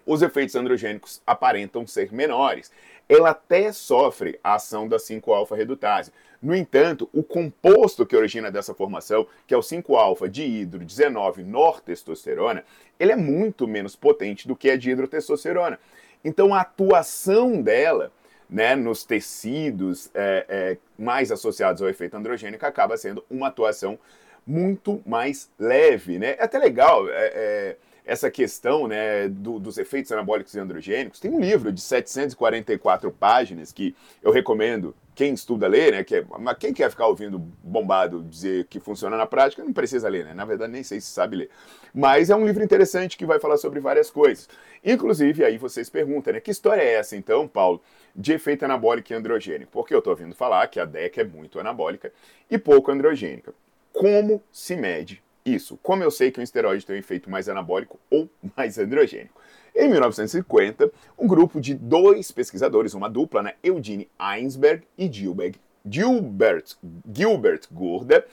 os 0.05 0.21
efeitos 0.21 0.55
androgênicos 0.55 1.21
aparentam 1.25 1.85
ser 1.85 2.13
menores. 2.13 2.71
Ela 3.07 3.31
até 3.31 3.71
sofre 3.71 4.39
a 4.43 4.55
ação 4.55 4.87
da 4.87 4.97
5-alfa-redutase. 4.97 6.11
No 6.43 6.53
entanto, 6.53 7.09
o 7.13 7.23
composto 7.23 8.05
que 8.05 8.17
origina 8.17 8.51
dessa 8.51 8.73
formação, 8.73 9.25
que 9.47 9.53
é 9.53 9.57
o 9.57 9.61
5-alfa 9.61 10.27
hidro 10.27 10.83
19 10.83 11.41
nortestosterona, 11.41 12.65
ele 12.99 13.13
é 13.13 13.15
muito 13.15 13.65
menos 13.65 13.95
potente 13.95 14.45
do 14.45 14.53
que 14.53 14.69
a 14.69 14.73
hidrotestosterona. 14.73 15.79
Então, 16.21 16.53
a 16.53 16.59
atuação 16.59 17.61
dela 17.61 18.11
né, 18.49 18.75
nos 18.75 19.05
tecidos 19.05 20.11
é, 20.13 20.45
é, 20.49 20.77
mais 21.01 21.31
associados 21.31 21.81
ao 21.81 21.87
efeito 21.87 22.17
androgênico 22.17 22.65
acaba 22.65 22.97
sendo 22.97 23.23
uma 23.29 23.47
atuação 23.47 23.97
muito 24.45 25.01
mais 25.05 25.49
leve. 25.57 26.19
Né? 26.19 26.35
É 26.37 26.43
até 26.43 26.59
legal. 26.59 27.07
É, 27.09 27.31
é 27.33 27.77
essa 28.05 28.29
questão 28.29 28.85
né, 28.85 29.29
do, 29.29 29.59
dos 29.59 29.77
efeitos 29.77 30.11
anabólicos 30.11 30.53
e 30.53 30.59
androgênicos. 30.59 31.21
Tem 31.21 31.31
um 31.31 31.39
livro 31.39 31.71
de 31.71 31.79
744 31.79 33.09
páginas 33.11 33.71
que 33.71 33.95
eu 34.21 34.29
recomendo 34.29 34.93
quem 35.15 35.33
estuda 35.33 35.67
ler, 35.67 35.91
né? 35.91 36.03
Que 36.03 36.17
é, 36.17 36.25
mas 36.39 36.57
quem 36.57 36.73
quer 36.73 36.89
ficar 36.89 37.07
ouvindo 37.07 37.39
bombado 37.39 38.23
dizer 38.23 38.65
que 38.65 38.79
funciona 38.79 39.15
na 39.15 39.25
prática, 39.25 39.63
não 39.63 39.73
precisa 39.73 40.09
ler, 40.09 40.25
né? 40.25 40.33
Na 40.33 40.45
verdade, 40.45 40.71
nem 40.71 40.83
sei 40.83 40.99
se 40.99 41.07
sabe 41.07 41.37
ler. 41.37 41.49
Mas 41.93 42.29
é 42.29 42.35
um 42.35 42.45
livro 42.45 42.63
interessante 42.63 43.17
que 43.17 43.25
vai 43.25 43.39
falar 43.39 43.57
sobre 43.57 43.79
várias 43.79 44.09
coisas. 44.09 44.49
Inclusive, 44.83 45.43
aí 45.43 45.57
vocês 45.57 45.89
perguntam, 45.89 46.33
né? 46.33 46.39
Que 46.39 46.51
história 46.51 46.81
é 46.81 46.93
essa, 46.93 47.15
então, 47.15 47.47
Paulo, 47.47 47.81
de 48.15 48.33
efeito 48.33 48.65
anabólico 48.65 49.13
e 49.13 49.15
androgênico? 49.15 49.71
Porque 49.71 49.93
eu 49.93 49.99
estou 49.99 50.11
ouvindo 50.11 50.35
falar 50.35 50.67
que 50.67 50.79
a 50.79 50.85
DEC 50.85 51.19
é 51.19 51.23
muito 51.23 51.59
anabólica 51.59 52.11
e 52.49 52.57
pouco 52.57 52.91
androgênica. 52.91 53.53
Como 53.91 54.41
se 54.51 54.75
mede 54.75 55.21
isso. 55.45 55.77
Como 55.81 56.03
eu 56.03 56.11
sei 56.11 56.31
que 56.31 56.39
um 56.39 56.43
esteroide 56.43 56.85
tem 56.85 56.95
um 56.95 56.99
efeito 56.99 57.29
mais 57.29 57.49
anabólico 57.49 57.99
ou 58.09 58.29
mais 58.55 58.77
androgênico? 58.77 59.41
Em 59.75 59.89
1950, 59.89 60.91
um 61.17 61.27
grupo 61.27 61.59
de 61.59 61.73
dois 61.73 62.31
pesquisadores, 62.31 62.93
uma 62.93 63.09
dupla, 63.09 63.41
né, 63.41 63.53
Eugene 63.63 64.07
Einsberg 64.19 64.83
e 64.97 65.11
Gilbert, 65.11 65.55
Gilbert, 65.89 66.75
Gilbert 67.11 67.61
Gurda, 67.71 68.25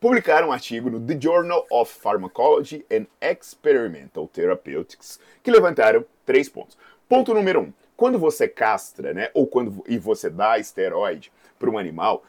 publicaram 0.00 0.48
um 0.48 0.52
artigo 0.52 0.90
no 0.90 1.00
The 1.00 1.18
Journal 1.18 1.64
of 1.70 1.92
Pharmacology 1.92 2.84
and 2.90 3.06
Experimental 3.20 4.28
Therapeutics 4.28 5.20
que 5.42 5.50
levantaram 5.50 6.04
três 6.26 6.48
pontos. 6.48 6.76
Ponto 7.08 7.32
número 7.32 7.60
um: 7.60 7.72
quando 7.96 8.18
você 8.18 8.48
castra, 8.48 9.14
né, 9.14 9.30
ou 9.32 9.46
quando 9.46 9.82
e 9.86 9.98
você 9.98 10.28
dá 10.28 10.58
esteroide 10.58 11.32
para 11.58 11.70
um 11.70 11.78
animal, 11.78 12.24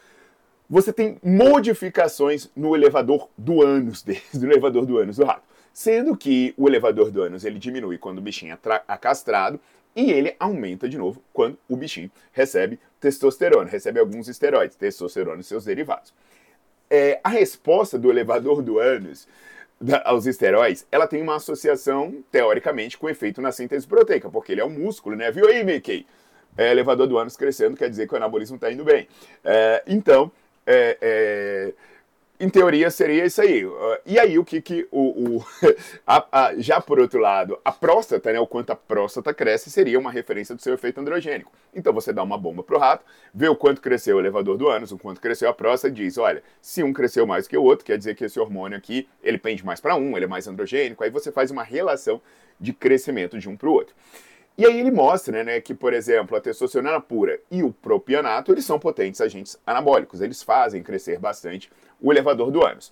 você 0.72 0.94
tem 0.94 1.18
modificações 1.22 2.50
no 2.56 2.74
elevador 2.74 3.28
do 3.38 3.62
ânus, 3.62 4.06
no 4.34 4.46
elevador 4.50 4.86
do 4.86 4.98
ânus 4.98 5.18
do 5.18 5.26
rato. 5.26 5.44
Sendo 5.74 6.16
que 6.16 6.54
o 6.56 6.66
elevador 6.68 7.12
do 7.12 7.22
ânus 7.22 7.44
ele 7.44 7.60
diminui 7.60 7.98
quando 7.98 8.20
o 8.20 8.22
bichinho 8.22 8.58
é 8.88 8.98
castrado 8.98 9.60
e 9.94 10.10
ele 10.12 10.34
aumenta 10.40 10.88
de 10.88 10.98
novo 10.98 11.22
quando 11.34 11.58
o 11.68 11.76
bichinho 11.76 12.10
recebe 12.32 12.80
testosterona, 13.02 13.70
recebe 13.70 14.00
alguns 14.00 14.30
esteroides, 14.30 14.78
testosterona 14.78 15.42
e 15.42 15.44
seus 15.44 15.66
derivados. 15.66 16.14
É, 16.90 17.20
a 17.22 17.30
resposta 17.30 18.00
do 18.00 18.10
elevador 18.10 18.62
do 18.62 18.80
ânus 18.80 19.28
aos 20.06 20.26
esteroides, 20.26 20.88
ela 20.90 21.08
tem 21.08 21.22
uma 21.22 21.36
associação, 21.36 22.24
teoricamente, 22.32 22.98
com 22.98 23.10
efeito 23.10 23.42
na 23.42 23.52
síntese 23.52 23.86
proteica, 23.86 24.30
porque 24.30 24.54
ele 24.54 24.62
é 24.62 24.66
um 24.66 24.70
músculo, 24.70 25.16
né? 25.18 25.32
Viu 25.32 25.48
aí, 25.48 25.64
Mickey? 25.64 26.06
É, 26.58 26.70
elevador 26.72 27.08
do 27.08 27.18
ânus 27.18 27.38
crescendo 27.38 27.78
quer 27.78 27.90
dizer 27.90 28.08
que 28.08 28.14
o 28.14 28.18
anabolismo 28.18 28.56
está 28.56 28.72
indo 28.72 28.84
bem. 28.84 29.08
É, 29.44 29.84
então, 29.88 30.32
é, 30.66 30.98
é, 31.02 31.74
em 32.42 32.50
teoria 32.50 32.90
seria 32.90 33.24
isso 33.24 33.40
aí. 33.40 33.64
E 34.04 34.18
aí 34.18 34.40
o 34.40 34.44
que 34.44 34.60
que 34.62 34.88
o, 34.92 35.38
o 35.38 35.46
a, 36.08 36.26
a, 36.32 36.56
já 36.58 36.82
por 36.82 37.00
outro 37.00 37.20
lado, 37.20 37.60
a 37.64 37.72
próstata, 37.72 38.34
né, 38.34 38.40
o 38.40 38.48
quanto 38.48 38.72
a 38.72 38.76
próstata 38.76 39.32
cresce 39.32 39.70
seria 39.70 40.00
uma 40.00 40.12
referência 40.12 40.56
do 40.56 40.62
seu 40.62 40.74
efeito 40.74 41.00
androgênico. 41.00 41.52
Então 41.74 41.94
você 41.94 42.12
dá 42.12 42.24
uma 42.24 42.40
bomba 42.40 42.64
pro 42.64 42.80
rato, 42.80 43.06
vê 43.32 43.48
o 43.48 43.56
quanto 43.56 43.80
cresceu 43.80 44.18
o 44.18 44.20
elevador 44.20 44.58
do 44.58 44.68
ânus, 44.68 44.92
o 44.92 44.98
quanto 44.98 45.22
cresceu 45.22 45.50
a 45.50 45.54
próstata, 45.54 45.94
e 45.94 46.04
diz, 46.04 46.18
olha, 46.18 46.42
se 46.60 46.82
um 46.82 46.92
cresceu 46.92 47.28
mais 47.28 47.48
que 47.48 47.56
o 47.56 47.64
outro, 47.64 47.86
quer 47.86 47.98
dizer 47.98 48.16
que 48.16 48.26
esse 48.26 48.40
hormônio 48.40 48.78
aqui, 48.78 49.08
ele 49.22 49.38
pende 49.38 49.64
mais 49.64 49.80
para 49.80 49.96
um, 49.96 50.16
ele 50.16 50.26
é 50.26 50.28
mais 50.28 50.48
androgênico, 50.48 51.04
aí 51.04 51.12
você 51.12 51.32
faz 51.32 51.52
uma 51.52 51.64
relação 51.64 52.20
de 52.60 52.74
crescimento 52.74 53.38
de 53.38 53.48
um 53.48 53.56
para 53.56 53.70
o 53.70 53.74
outro. 53.74 53.96
E 54.58 54.66
aí 54.66 54.80
ele 54.80 54.92
mostra 54.92 55.44
né, 55.44 55.62
que, 55.62 55.74
por 55.74 55.94
exemplo, 55.94 56.36
a 56.36 56.42
testosterona 56.42 57.00
pura 57.00 57.40
e 57.50 57.64
o 57.64 57.72
propianato, 57.72 58.52
eles 58.52 58.66
são 58.66 58.78
potentes 58.78 59.22
agentes 59.22 59.58
anabólicos, 59.66 60.22
eles 60.22 60.44
fazem 60.44 60.84
crescer 60.84 61.18
bastante 61.18 61.72
o 62.02 62.12
elevador 62.12 62.52
do 62.52 62.66
ânus. 62.66 62.92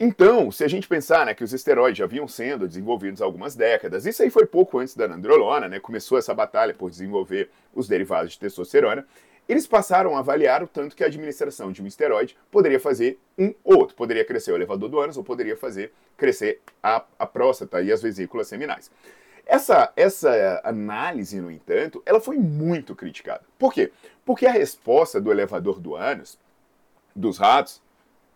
Então, 0.00 0.52
se 0.52 0.62
a 0.62 0.68
gente 0.68 0.86
pensar 0.86 1.26
né, 1.26 1.34
que 1.34 1.42
os 1.42 1.52
esteroides 1.52 1.98
já 1.98 2.06
vinham 2.06 2.28
sendo 2.28 2.68
desenvolvidos 2.68 3.20
há 3.20 3.24
algumas 3.24 3.56
décadas, 3.56 4.06
isso 4.06 4.22
aí 4.22 4.30
foi 4.30 4.46
pouco 4.46 4.78
antes 4.78 4.94
da 4.94 5.08
nandrolona, 5.08 5.66
né, 5.66 5.80
começou 5.80 6.16
essa 6.16 6.32
batalha 6.32 6.72
por 6.72 6.88
desenvolver 6.88 7.50
os 7.74 7.88
derivados 7.88 8.32
de 8.32 8.38
testosterona, 8.38 9.04
eles 9.48 9.66
passaram 9.66 10.14
a 10.14 10.20
avaliar 10.20 10.62
o 10.62 10.68
tanto 10.68 10.94
que 10.94 11.02
a 11.02 11.06
administração 11.06 11.72
de 11.72 11.82
um 11.82 11.86
esteroide 11.86 12.36
poderia 12.50 12.78
fazer 12.78 13.18
um 13.36 13.52
ou 13.64 13.78
outro. 13.78 13.96
Poderia 13.96 14.24
crescer 14.24 14.52
o 14.52 14.54
elevador 14.54 14.88
do 14.88 15.00
ânus 15.00 15.16
ou 15.16 15.24
poderia 15.24 15.56
fazer 15.56 15.92
crescer 16.16 16.60
a, 16.82 17.02
a 17.18 17.26
próstata 17.26 17.80
e 17.80 17.90
as 17.90 18.02
vesículas 18.02 18.46
seminais. 18.46 18.90
Essa, 19.48 19.90
essa 19.96 20.60
análise, 20.62 21.40
no 21.40 21.50
entanto, 21.50 22.02
ela 22.04 22.20
foi 22.20 22.36
muito 22.36 22.94
criticada. 22.94 23.40
Por 23.58 23.72
quê? 23.72 23.90
Porque 24.22 24.44
a 24.44 24.52
resposta 24.52 25.18
do 25.18 25.32
elevador 25.32 25.80
do 25.80 25.96
ânus, 25.96 26.38
dos 27.16 27.38
ratos, 27.38 27.80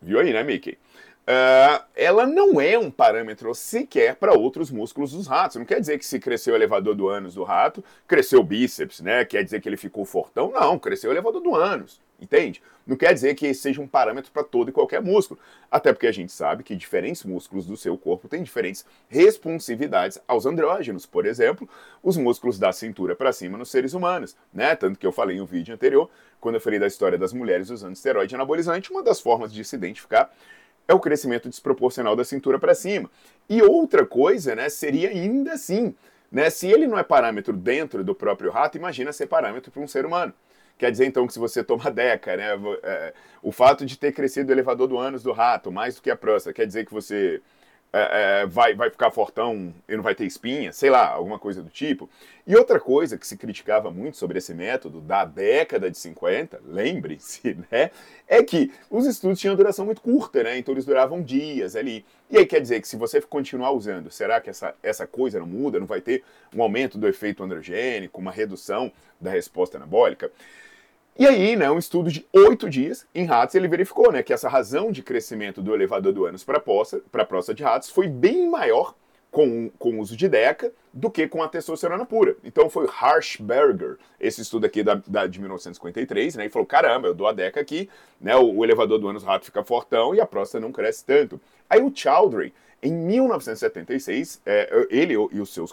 viu 0.00 0.19
aí, 0.19 0.33
né, 0.33 0.42
Mickey? 0.42 0.78
Uh, 1.23 1.85
ela 1.95 2.26
não 2.26 2.59
é 2.59 2.78
um 2.78 2.90
parâmetro 2.90 3.54
sequer 3.54 4.16
para 4.16 4.33
outros 4.33 4.71
músculos 4.71 5.12
dos 5.12 5.26
ratos. 5.26 5.57
Não 5.57 5.66
quer 5.66 5.81
dizer 5.81 5.99
que 5.99 6.07
se 6.07 6.19
cresceu 6.19 6.54
o 6.54 6.57
elevador 6.57 6.95
do 6.95 7.11
ânus 7.11 7.35
do 7.35 7.45
rato, 7.45 7.85
cresceu 8.09 8.40
o 8.40 8.45
bíceps, 8.45 9.00
né? 9.00 9.23
Quer 9.26 9.45
dizer 9.45 9.61
que 9.61 9.69
ele 9.69 9.76
ficou 9.76 10.07
fortão? 10.07 10.50
Não, 10.50 10.78
cresceu 10.78 11.11
o 11.11 11.12
elevador 11.12 11.42
do 11.42 11.54
ânus. 11.54 12.00
Entende? 12.23 12.62
Não 12.87 12.97
quer 12.97 13.12
dizer 13.12 13.35
que 13.35 13.52
seja 13.52 13.81
um 13.81 13.87
parâmetro 13.87 14.31
para 14.31 14.45
todo 14.45 14.69
e 14.69 14.73
qualquer 14.73 15.02
músculo. 15.02 15.41
Até 15.69 15.93
porque 15.93 16.07
a 16.07 16.12
gente 16.12 16.31
sabe 16.31 16.62
que 16.62 16.76
diferentes 16.76 17.25
músculos 17.25 17.67
do 17.67 17.76
seu 17.76 17.99
corpo 17.99 18.29
têm 18.29 18.45
diferentes 18.45 18.87
responsividades 19.09 20.21
aos 20.26 20.47
andrógenos. 20.47 21.05
Por 21.05 21.26
exemplo, 21.26 21.69
os 22.00 22.17
músculos 22.17 22.61
da 22.61 22.73
cintura 22.73 23.17
para 23.17 23.33
cima 23.33 23.59
nos 23.59 23.73
seres 23.73 23.93
humanos. 23.93 24.37
Né? 24.55 24.76
Tanto 24.76 25.00
que 25.00 25.07
eu 25.07 25.11
falei 25.11 25.41
um 25.41 25.45
vídeo 25.45 25.75
anterior, 25.75 26.09
quando 26.41 26.55
eu 26.55 26.61
falei 26.61 26.79
da 26.79 26.87
história 26.87 27.19
das 27.19 27.33
mulheres 27.33 27.71
usando 27.71 27.97
esteroide 27.97 28.37
anabolizante, 28.37 28.93
uma 28.93 29.02
das 29.02 29.21
formas 29.21 29.52
de 29.52 29.64
se 29.64 29.75
identificar 29.75 30.33
é 30.87 30.95
o 30.95 31.00
crescimento 31.00 31.49
desproporcional 31.49 32.14
da 32.14 32.25
cintura 32.25 32.57
para 32.57 32.75
cima. 32.75 33.11
E 33.49 33.61
outra 33.62 34.07
coisa 34.07 34.55
né, 34.55 34.69
seria 34.69 35.11
ainda 35.11 35.55
assim. 35.55 35.93
Né, 36.31 36.49
se 36.49 36.67
ele 36.67 36.87
não 36.87 36.99
é 36.99 37.02
parâmetro 37.02 37.52
dentro 37.52 38.02
do 38.02 38.14
próprio 38.14 38.50
rato, 38.50 38.79
imagina 38.79 39.12
ser 39.12 39.26
parâmetro 39.26 39.71
para 39.71 39.83
um 39.83 39.88
ser 39.88 40.07
humano. 40.07 40.33
Quer 40.79 40.91
dizer 40.91 41.07
então 41.07 41.26
que 41.26 41.33
se 41.33 41.38
você 41.38 41.62
toma 41.62 41.91
DECA, 41.93 42.37
né, 42.37 42.49
é, 42.83 43.14
o 43.43 43.52
fato 43.52 43.85
de 43.85 43.99
ter 43.99 44.12
crescido 44.12 44.50
o 44.50 44.55
elevador 44.55 44.88
do 44.88 44.99
ânus 44.99 45.23
do 45.23 45.33
rato 45.33 45.71
mais 45.71 45.97
do 45.97 46.02
que 46.02 46.11
a 46.11 46.17
próstata, 46.17 46.55
quer 46.55 46.67
dizer 46.67 46.87
que 46.87 46.93
você 46.93 47.41
é, 47.95 48.41
é, 48.43 48.47
vai, 48.47 48.75
vai 48.75 48.88
ficar 48.88 49.11
fortão 49.11 49.75
e 49.87 49.95
não 49.95 50.02
vai 50.02 50.14
ter 50.14 50.25
espinha, 50.25 50.73
sei 50.73 50.88
lá, 50.88 51.09
alguma 51.09 51.38
coisa 51.38 51.62
do 51.62 51.69
tipo. 51.69 52.09
E 52.47 52.57
outra 52.57 52.81
coisa 52.81 53.19
que 53.19 53.26
se 53.26 53.37
criticava 53.37 53.91
muito 53.91 54.17
sobre 54.17 54.38
esse 54.38 54.55
método 54.55 54.99
da 54.99 55.26
década 55.26 55.91
de 55.91 55.99
50, 55.99 56.62
lembre-se, 56.64 57.55
né, 57.71 57.91
é 58.26 58.43
que 58.43 58.73
os 58.91 59.05
estudos 59.05 59.38
tinham 59.38 59.55
duração 59.55 59.85
muito 59.85 60.00
curta, 60.00 60.43
né, 60.43 60.57
então 60.57 60.73
eles 60.73 60.87
duravam 60.87 61.23
dias 61.23 61.76
ali. 61.76 62.02
E 62.31 62.38
aí 62.38 62.47
quer 62.47 62.61
dizer 62.61 62.81
que 62.81 62.88
se 62.88 62.97
você 62.97 63.21
continuar 63.21 63.73
usando, 63.73 64.11
será 64.11 64.41
que 64.41 64.49
essa, 64.49 64.75
essa 64.83 65.07
coisa 65.07 65.38
não 65.38 65.47
muda? 65.47 65.79
Não 65.79 65.87
vai 65.87 66.00
ter 66.00 66.25
um 66.55 66.62
aumento 66.62 66.97
do 66.97 67.07
efeito 67.07 67.45
androgênico, 67.45 68.23
uma 68.23 68.33
redução 68.33 68.91
da 69.21 69.31
resposta 69.31 69.76
anabólica? 69.76 70.33
E 71.19 71.26
aí, 71.26 71.57
né, 71.57 71.71
um 71.71 71.78
estudo 71.78 72.11
de 72.11 72.26
oito 72.33 72.71
dias 72.71 73.07
em 73.14 73.26
ratos, 73.26 73.54
ele 73.54 73.69
verificou 73.69 74.11
né, 74.11 74.23
que 74.23 74.33
essa 74.33 74.49
razão 74.49 74.90
de 74.90 75.02
crescimento 75.02 75.61
do 75.61 75.75
elevador 75.75 76.11
do 76.11 76.25
ânus 76.25 76.42
para 76.42 76.57
a 76.57 77.25
próstata 77.25 77.54
de 77.54 77.62
ratos 77.62 77.90
foi 77.90 78.09
bem 78.09 78.49
maior 78.49 78.95
com, 79.31 79.71
com 79.78 79.99
o 79.99 80.00
uso 80.00 80.16
de 80.16 80.26
DECA 80.26 80.73
do 80.90 81.11
que 81.11 81.28
com 81.28 81.42
a 81.42 81.49
testosterona 81.49 82.07
pura. 82.07 82.37
Então 82.42 82.71
foi 82.71 82.87
Harshberger, 82.87 83.99
esse 84.19 84.40
estudo 84.40 84.64
aqui 84.64 84.83
da, 84.83 85.02
da, 85.07 85.26
de 85.26 85.38
1953, 85.38 86.37
né, 86.37 86.47
e 86.47 86.49
falou, 86.49 86.66
caramba, 86.66 87.09
eu 87.09 87.14
dou 87.14 87.26
a 87.26 87.33
DECA 87.33 87.61
aqui, 87.61 87.90
né, 88.19 88.35
o, 88.35 88.57
o 88.57 88.64
elevador 88.64 88.99
do 88.99 89.07
ânus 89.07 89.23
rato 89.23 89.45
fica 89.45 89.62
fortão 89.62 90.14
e 90.14 90.21
a 90.21 90.26
próstata 90.26 90.64
não 90.64 90.73
cresce 90.73 91.04
tanto. 91.04 91.38
Aí 91.69 91.83
o 91.83 91.92
Chowdhury, 91.95 92.54
em 92.83 92.90
1976, 92.90 94.40
é, 94.47 94.87
ele 94.90 95.12
e 95.12 95.40
os 95.40 95.52
seus 95.52 95.73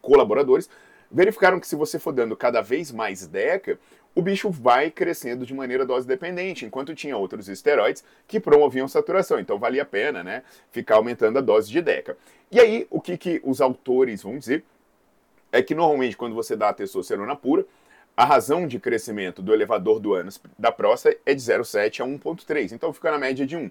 colaboradores 0.00 0.68
verificaram 1.12 1.60
que 1.60 1.68
se 1.68 1.76
você 1.76 1.98
for 1.98 2.12
dando 2.12 2.34
cada 2.34 2.62
vez 2.62 2.90
mais 2.90 3.26
DECA, 3.26 3.78
o 4.14 4.22
bicho 4.22 4.50
vai 4.50 4.90
crescendo 4.90 5.46
de 5.46 5.54
maneira 5.54 5.86
dose 5.86 6.06
dependente, 6.06 6.64
enquanto 6.64 6.94
tinha 6.94 7.16
outros 7.16 7.48
esteroides 7.48 8.04
que 8.26 8.38
promoviam 8.38 8.86
saturação. 8.86 9.38
Então 9.38 9.58
valia 9.58 9.82
a 9.82 9.86
pena, 9.86 10.22
né, 10.22 10.42
ficar 10.70 10.96
aumentando 10.96 11.38
a 11.38 11.40
dose 11.40 11.70
de 11.70 11.80
DECA. 11.80 12.16
E 12.50 12.60
aí, 12.60 12.86
o 12.90 13.00
que, 13.00 13.16
que 13.16 13.40
os 13.44 13.60
autores 13.60 14.22
vão 14.22 14.38
dizer 14.38 14.64
é 15.50 15.62
que 15.62 15.74
normalmente 15.74 16.16
quando 16.16 16.34
você 16.34 16.54
dá 16.54 16.68
a 16.68 16.74
testosterona 16.74 17.34
pura, 17.34 17.64
a 18.16 18.24
razão 18.24 18.66
de 18.66 18.78
crescimento 18.78 19.40
do 19.40 19.54
elevador 19.54 19.98
do 19.98 20.12
ânus 20.12 20.40
da 20.58 20.70
próstata 20.70 21.16
é 21.24 21.34
de 21.34 21.40
0,7 21.40 22.00
a 22.00 22.06
1,3, 22.06 22.72
então 22.72 22.92
fica 22.92 23.10
na 23.10 23.18
média 23.18 23.46
de 23.46 23.56
1. 23.56 23.70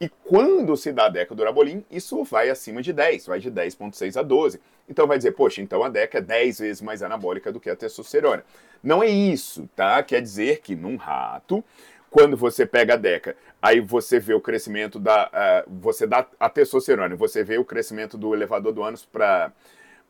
E 0.00 0.08
quando 0.08 0.76
se 0.76 0.92
dá 0.92 1.06
a 1.06 1.08
DECA 1.08 1.34
do 1.34 1.42
Urabolim, 1.42 1.84
isso 1.90 2.22
vai 2.24 2.48
acima 2.50 2.82
de 2.82 2.92
10, 2.92 3.26
vai 3.26 3.40
de 3.40 3.50
10,6 3.50 4.18
a 4.18 4.22
12. 4.22 4.60
Então 4.88 5.06
vai 5.06 5.16
dizer, 5.16 5.32
poxa, 5.32 5.62
então 5.62 5.82
a 5.82 5.88
DECA 5.88 6.18
é 6.18 6.20
10 6.20 6.58
vezes 6.58 6.82
mais 6.82 7.02
anabólica 7.02 7.52
do 7.52 7.60
que 7.60 7.70
a 7.70 7.76
testosterona. 7.76 8.44
Não 8.82 9.02
é 9.02 9.08
isso, 9.08 9.68
tá? 9.76 10.02
Quer 10.02 10.20
dizer 10.20 10.60
que 10.60 10.74
num 10.74 10.96
rato, 10.96 11.64
quando 12.10 12.36
você 12.36 12.66
pega 12.66 12.94
a 12.94 12.96
DECA, 12.96 13.36
aí 13.60 13.80
você 13.80 14.18
vê 14.18 14.34
o 14.34 14.40
crescimento 14.40 14.98
da. 14.98 15.64
Uh, 15.66 15.70
você 15.80 16.06
dá 16.06 16.26
a 16.38 16.48
testosterona, 16.48 17.16
você 17.16 17.44
vê 17.44 17.58
o 17.58 17.64
crescimento 17.64 18.18
do 18.18 18.34
elevador 18.34 18.72
do 18.72 18.82
ânus 18.82 19.04
para 19.04 19.52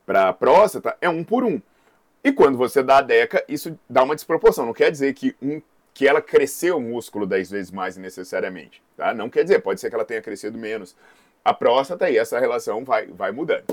a 0.09 0.33
próstata, 0.33 0.97
é 1.00 1.09
um 1.09 1.23
por 1.23 1.45
um. 1.45 1.61
E 2.25 2.33
quando 2.33 2.57
você 2.57 2.83
dá 2.83 2.99
a 2.99 3.02
DECA, 3.02 3.45
isso 3.49 3.79
dá 3.88 4.02
uma 4.02 4.14
desproporção. 4.14 4.67
Não 4.67 4.73
quer 4.73 4.91
dizer 4.91 5.12
que 5.12 5.37
um 5.43 5.61
que 5.95 6.09
ela 6.09 6.23
cresceu 6.23 6.79
o 6.79 6.81
músculo 6.81 7.26
10 7.26 7.50
vezes 7.50 7.71
mais 7.71 7.97
necessariamente. 7.97 8.83
Tá? 8.97 9.12
Não 9.12 9.29
quer 9.29 9.43
dizer, 9.43 9.61
pode 9.61 9.81
ser 9.81 9.91
que 9.91 9.95
ela 9.95 10.05
tenha 10.05 10.23
crescido 10.23 10.57
menos 10.59 10.97
a 11.45 11.53
próstata 11.53 12.11
e 12.11 12.17
essa 12.17 12.39
relação 12.39 12.85
vai, 12.85 13.07
vai 13.07 13.33
mudando. 13.33 13.65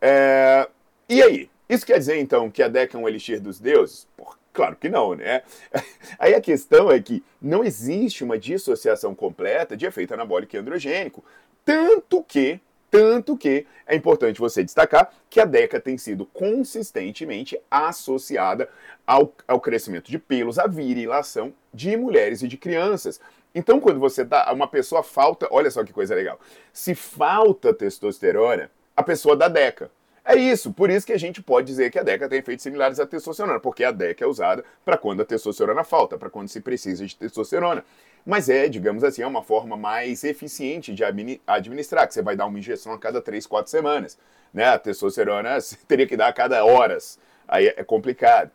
É, 0.00 0.68
e 1.08 1.22
aí? 1.22 1.50
Isso 1.68 1.84
quer 1.84 1.98
dizer 1.98 2.18
então 2.18 2.50
que 2.50 2.62
a 2.62 2.68
Deca 2.68 2.96
é 2.96 3.00
um 3.00 3.08
elixir 3.08 3.40
dos 3.40 3.58
deuses? 3.58 4.06
Por, 4.16 4.38
claro 4.52 4.76
que 4.76 4.88
não, 4.88 5.14
né? 5.14 5.42
Aí 6.16 6.32
a 6.32 6.40
questão 6.40 6.90
é 6.90 7.00
que 7.00 7.24
não 7.42 7.64
existe 7.64 8.22
uma 8.22 8.38
dissociação 8.38 9.16
completa 9.16 9.76
de 9.76 9.84
efeito 9.84 10.14
anabólico 10.14 10.54
e 10.54 10.58
androgênico, 10.58 11.24
tanto 11.64 12.22
que 12.22 12.60
tanto 12.88 13.36
que 13.36 13.66
é 13.86 13.96
importante 13.96 14.40
você 14.40 14.62
destacar 14.62 15.12
que 15.28 15.40
a 15.40 15.44
DECA 15.44 15.80
tem 15.80 15.98
sido 15.98 16.24
consistentemente 16.26 17.60
associada 17.70 18.68
ao, 19.06 19.34
ao 19.46 19.60
crescimento 19.60 20.10
de 20.10 20.18
pelos, 20.18 20.58
à 20.58 20.66
virilação 20.66 21.52
de 21.74 21.96
mulheres 21.96 22.42
e 22.42 22.48
de 22.48 22.56
crianças. 22.56 23.20
Então, 23.56 23.80
quando 23.80 23.98
você 23.98 24.22
dá, 24.22 24.52
uma 24.52 24.68
pessoa 24.68 25.02
falta, 25.02 25.48
olha 25.50 25.70
só 25.70 25.82
que 25.82 25.90
coisa 25.90 26.14
legal. 26.14 26.38
Se 26.74 26.94
falta 26.94 27.72
testosterona, 27.72 28.70
a 28.94 29.02
pessoa 29.02 29.34
dá 29.34 29.48
DECA. 29.48 29.90
É 30.22 30.34
isso, 30.34 30.74
por 30.74 30.90
isso 30.90 31.06
que 31.06 31.12
a 31.14 31.18
gente 31.18 31.42
pode 31.42 31.66
dizer 31.66 31.90
que 31.90 31.98
a 31.98 32.02
DECA 32.02 32.28
tem 32.28 32.40
efeitos 32.40 32.62
similares 32.62 33.00
à 33.00 33.06
testosterona, 33.06 33.58
porque 33.58 33.82
a 33.82 33.90
DECA 33.90 34.26
é 34.26 34.28
usada 34.28 34.62
para 34.84 34.98
quando 34.98 35.22
a 35.22 35.24
testosterona 35.24 35.84
falta, 35.84 36.18
para 36.18 36.28
quando 36.28 36.48
se 36.48 36.60
precisa 36.60 37.06
de 37.06 37.16
testosterona. 37.16 37.82
Mas 38.26 38.50
é, 38.50 38.68
digamos 38.68 39.02
assim, 39.02 39.22
é 39.22 39.26
uma 39.26 39.42
forma 39.42 39.74
mais 39.74 40.22
eficiente 40.22 40.92
de 40.92 41.02
administrar, 41.46 42.06
que 42.06 42.12
você 42.12 42.20
vai 42.20 42.36
dar 42.36 42.44
uma 42.44 42.58
injeção 42.58 42.92
a 42.92 42.98
cada 42.98 43.22
3, 43.22 43.46
4 43.46 43.70
semanas. 43.70 44.18
Né? 44.52 44.66
A 44.66 44.78
testosterona 44.78 45.58
você 45.58 45.78
teria 45.88 46.06
que 46.06 46.16
dar 46.16 46.28
a 46.28 46.32
cada 46.32 46.62
horas, 46.62 47.18
aí 47.48 47.68
é 47.68 47.82
complicado. 47.82 48.50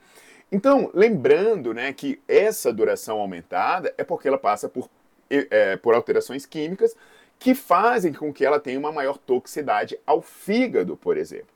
Então, 0.52 0.92
lembrando 0.94 1.74
né, 1.74 1.94
que 1.94 2.20
essa 2.28 2.74
duração 2.74 3.20
aumentada 3.20 3.94
é 3.98 4.04
porque 4.04 4.28
ela 4.28 4.38
passa 4.38 4.68
por, 4.68 4.90
é, 5.30 5.78
por 5.78 5.96
alterações 5.96 6.46
químicas 6.46 6.96
que 7.40 7.56
fazem 7.56 8.14
com 8.14 8.34
que 8.34 8.46
ela 8.46 8.60
tenha 8.60 8.78
uma 8.78 8.92
maior 8.92 9.18
toxicidade 9.18 9.98
ao 10.06 10.22
fígado, 10.22 10.98
por 10.98 11.18
exemplo. 11.18 11.48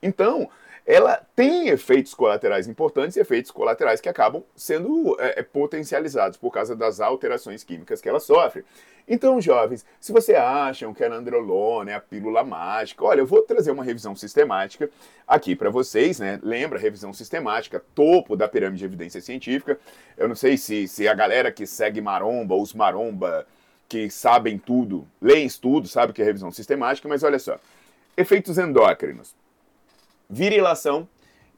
Então, 0.00 0.48
ela 0.86 1.16
tem 1.34 1.68
efeitos 1.68 2.12
colaterais 2.12 2.68
importantes 2.68 3.16
e 3.16 3.20
efeitos 3.20 3.50
colaterais 3.50 4.02
que 4.02 4.08
acabam 4.08 4.42
sendo 4.54 5.16
é, 5.18 5.40
é, 5.40 5.42
potencializados 5.42 6.36
por 6.36 6.50
causa 6.50 6.76
das 6.76 7.00
alterações 7.00 7.64
químicas 7.64 8.02
que 8.02 8.08
ela 8.08 8.20
sofre. 8.20 8.64
Então, 9.08 9.40
jovens, 9.40 9.84
se 9.98 10.12
você 10.12 10.34
acham 10.34 10.92
que 10.92 11.02
a 11.02 11.08
nandrolona 11.08 11.90
é 11.90 11.94
a 11.94 12.00
pílula 12.00 12.44
mágica, 12.44 13.04
olha, 13.04 13.20
eu 13.20 13.26
vou 13.26 13.42
trazer 13.42 13.70
uma 13.70 13.84
revisão 13.84 14.14
sistemática 14.14 14.90
aqui 15.26 15.56
para 15.56 15.70
vocês, 15.70 16.18
né? 16.18 16.38
Lembra, 16.42 16.78
revisão 16.78 17.12
sistemática, 17.12 17.82
topo 17.94 18.36
da 18.36 18.48
pirâmide 18.48 18.80
de 18.80 18.84
evidência 18.84 19.20
científica. 19.20 19.78
Eu 20.16 20.28
não 20.28 20.34
sei 20.34 20.56
se, 20.56 20.86
se 20.86 21.08
a 21.08 21.14
galera 21.14 21.50
que 21.50 21.66
segue 21.66 22.00
maromba, 22.00 22.54
os 22.54 22.74
maromba 22.74 23.46
que 23.88 24.10
sabem 24.10 24.58
tudo, 24.58 25.06
leem 25.20 25.48
tudo, 25.60 25.86
sabe 25.86 26.12
que 26.12 26.22
é 26.22 26.24
revisão 26.24 26.50
sistemática, 26.50 27.08
mas 27.08 27.22
olha 27.22 27.38
só. 27.38 27.58
Efeitos 28.16 28.58
endócrinos 28.58 29.34
virilação, 30.28 31.08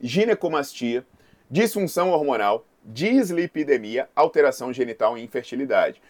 ginecomastia, 0.00 1.04
disfunção 1.50 2.10
hormonal, 2.10 2.66
dislipidemia, 2.84 4.08
alteração 4.14 4.72
genital 4.72 5.16
e 5.16 5.22
infertilidade. 5.22 6.00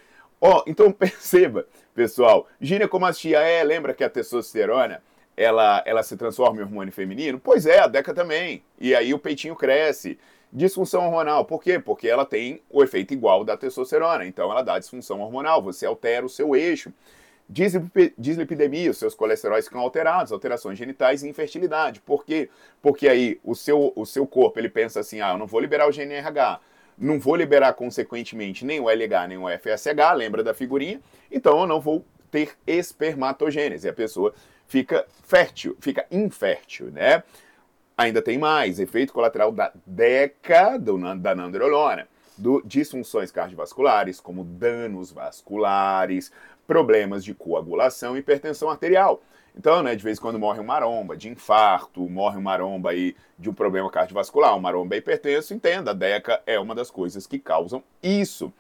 Ó, 0.40 0.58
oh, 0.58 0.64
então 0.66 0.90
perceba, 0.92 1.66
pessoal, 1.94 2.46
ginecomastia 2.60 3.40
é, 3.40 3.64
lembra 3.64 3.94
que 3.94 4.04
a 4.04 4.10
testosterona 4.10 5.02
ela, 5.36 5.82
ela 5.84 6.02
se 6.02 6.16
transforma 6.16 6.60
em 6.60 6.64
hormônio 6.64 6.92
feminino? 6.92 7.38
Pois 7.38 7.66
é, 7.66 7.80
a 7.80 7.86
DECA 7.86 8.14
também. 8.14 8.64
E 8.80 8.94
aí 8.94 9.12
o 9.12 9.18
peitinho 9.18 9.54
cresce. 9.54 10.18
Disfunção 10.52 11.04
hormonal, 11.04 11.44
por 11.44 11.62
quê? 11.62 11.78
Porque 11.78 12.08
ela 12.08 12.24
tem 12.24 12.62
o 12.70 12.82
efeito 12.82 13.12
igual 13.12 13.44
da 13.44 13.56
testosterona, 13.56 14.24
então 14.24 14.50
ela 14.50 14.62
dá 14.62 14.78
disfunção 14.78 15.20
hormonal, 15.20 15.60
você 15.60 15.84
altera 15.84 16.24
o 16.24 16.30
seu 16.30 16.54
eixo. 16.54 16.92
Dislipidemia, 17.48 18.90
os 18.90 18.98
seus 18.98 19.14
colesteróis 19.14 19.66
ficam 19.66 19.80
alterados, 19.80 20.32
alterações 20.32 20.76
genitais 20.76 21.22
e 21.22 21.28
infertilidade. 21.28 22.00
Por 22.00 22.24
quê? 22.24 22.50
Porque 22.82 23.08
aí 23.08 23.40
o 23.44 23.54
seu, 23.54 23.92
o 23.94 24.04
seu 24.04 24.26
corpo 24.26 24.58
ele 24.58 24.68
pensa 24.68 25.00
assim: 25.00 25.20
ah, 25.20 25.32
eu 25.32 25.38
não 25.38 25.46
vou 25.46 25.60
liberar 25.60 25.88
o 25.88 25.92
GNRH, 25.92 26.60
não 26.98 27.20
vou 27.20 27.36
liberar 27.36 27.74
consequentemente 27.74 28.64
nem 28.64 28.80
o 28.80 28.90
LH 28.90 29.28
nem 29.28 29.38
o 29.38 29.46
FSH, 29.48 30.14
lembra 30.16 30.42
da 30.42 30.52
figurinha? 30.52 31.00
Então 31.30 31.60
eu 31.60 31.66
não 31.66 31.80
vou 31.80 32.04
ter 32.32 32.50
espermatogênese. 32.66 33.88
A 33.88 33.92
pessoa 33.92 34.34
fica 34.66 35.06
fértil, 35.22 35.76
fica 35.80 36.04
infértil, 36.10 36.90
né? 36.90 37.22
Ainda 37.96 38.20
tem 38.20 38.36
mais, 38.36 38.80
efeito 38.80 39.12
colateral 39.12 39.52
da 39.52 39.72
DECA, 39.86 40.78
do, 40.78 40.98
da 41.16 41.34
nandrolona, 41.34 42.08
do 42.36 42.62
disfunções 42.64 43.30
cardiovasculares, 43.30 44.20
como 44.20 44.44
danos 44.44 45.10
vasculares, 45.10 46.30
problemas 46.66 47.24
de 47.24 47.34
coagulação 47.34 48.16
e 48.16 48.20
hipertensão 48.20 48.68
arterial. 48.68 49.22
Então, 49.56 49.82
né, 49.82 49.96
de 49.96 50.04
vez 50.04 50.18
em 50.18 50.20
quando 50.20 50.38
morre 50.38 50.60
um 50.60 50.64
maromba 50.64 51.16
de 51.16 51.30
infarto, 51.30 52.06
morre 52.10 52.36
um 52.36 52.42
maromba 52.42 52.90
aí 52.90 53.16
de 53.38 53.48
um 53.48 53.54
problema 53.54 53.90
cardiovascular, 53.90 54.54
um 54.54 54.60
maromba 54.60 54.96
hipertenso, 54.96 55.54
entenda, 55.54 55.92
a 55.92 55.94
DECA 55.94 56.42
é 56.46 56.58
uma 56.58 56.74
das 56.74 56.90
coisas 56.90 57.26
que 57.26 57.38
causam 57.38 57.82
isso. 58.02 58.52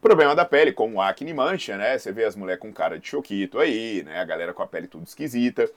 Problema 0.00 0.34
da 0.34 0.44
pele, 0.44 0.72
como 0.72 1.02
acne 1.02 1.34
mancha, 1.34 1.76
né? 1.76 1.98
Você 1.98 2.12
vê 2.12 2.24
as 2.24 2.36
mulheres 2.36 2.62
com 2.62 2.72
cara 2.72 2.98
de 2.98 3.08
choquito 3.08 3.58
aí, 3.58 4.02
né? 4.04 4.20
A 4.20 4.24
galera 4.24 4.54
com 4.54 4.62
a 4.62 4.66
pele 4.66 4.86
tudo 4.86 5.04
esquisita. 5.04 5.68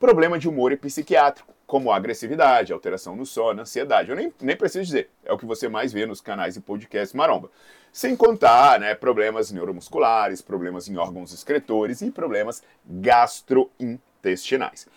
Problema 0.00 0.38
de 0.38 0.48
humor 0.48 0.72
e 0.72 0.76
psiquiátrico, 0.76 1.54
como 1.68 1.92
agressividade, 1.92 2.72
alteração 2.72 3.14
no 3.14 3.24
sono, 3.26 3.60
ansiedade. 3.60 4.08
Eu 4.08 4.16
nem, 4.16 4.32
nem 4.40 4.56
preciso 4.56 4.86
dizer, 4.86 5.10
é 5.22 5.30
o 5.30 5.38
que 5.38 5.44
você 5.44 5.68
mais 5.68 5.92
vê 5.92 6.06
nos 6.06 6.22
canais 6.22 6.56
e 6.56 6.62
podcasts 6.62 7.12
maromba. 7.12 7.50
Sem 7.92 8.16
contar 8.16 8.80
né, 8.80 8.94
problemas 8.94 9.52
neuromusculares, 9.52 10.40
problemas 10.40 10.88
em 10.88 10.96
órgãos 10.96 11.30
excretores 11.30 12.00
e 12.00 12.10
problemas 12.10 12.62
gastrointestinais. 12.86 14.88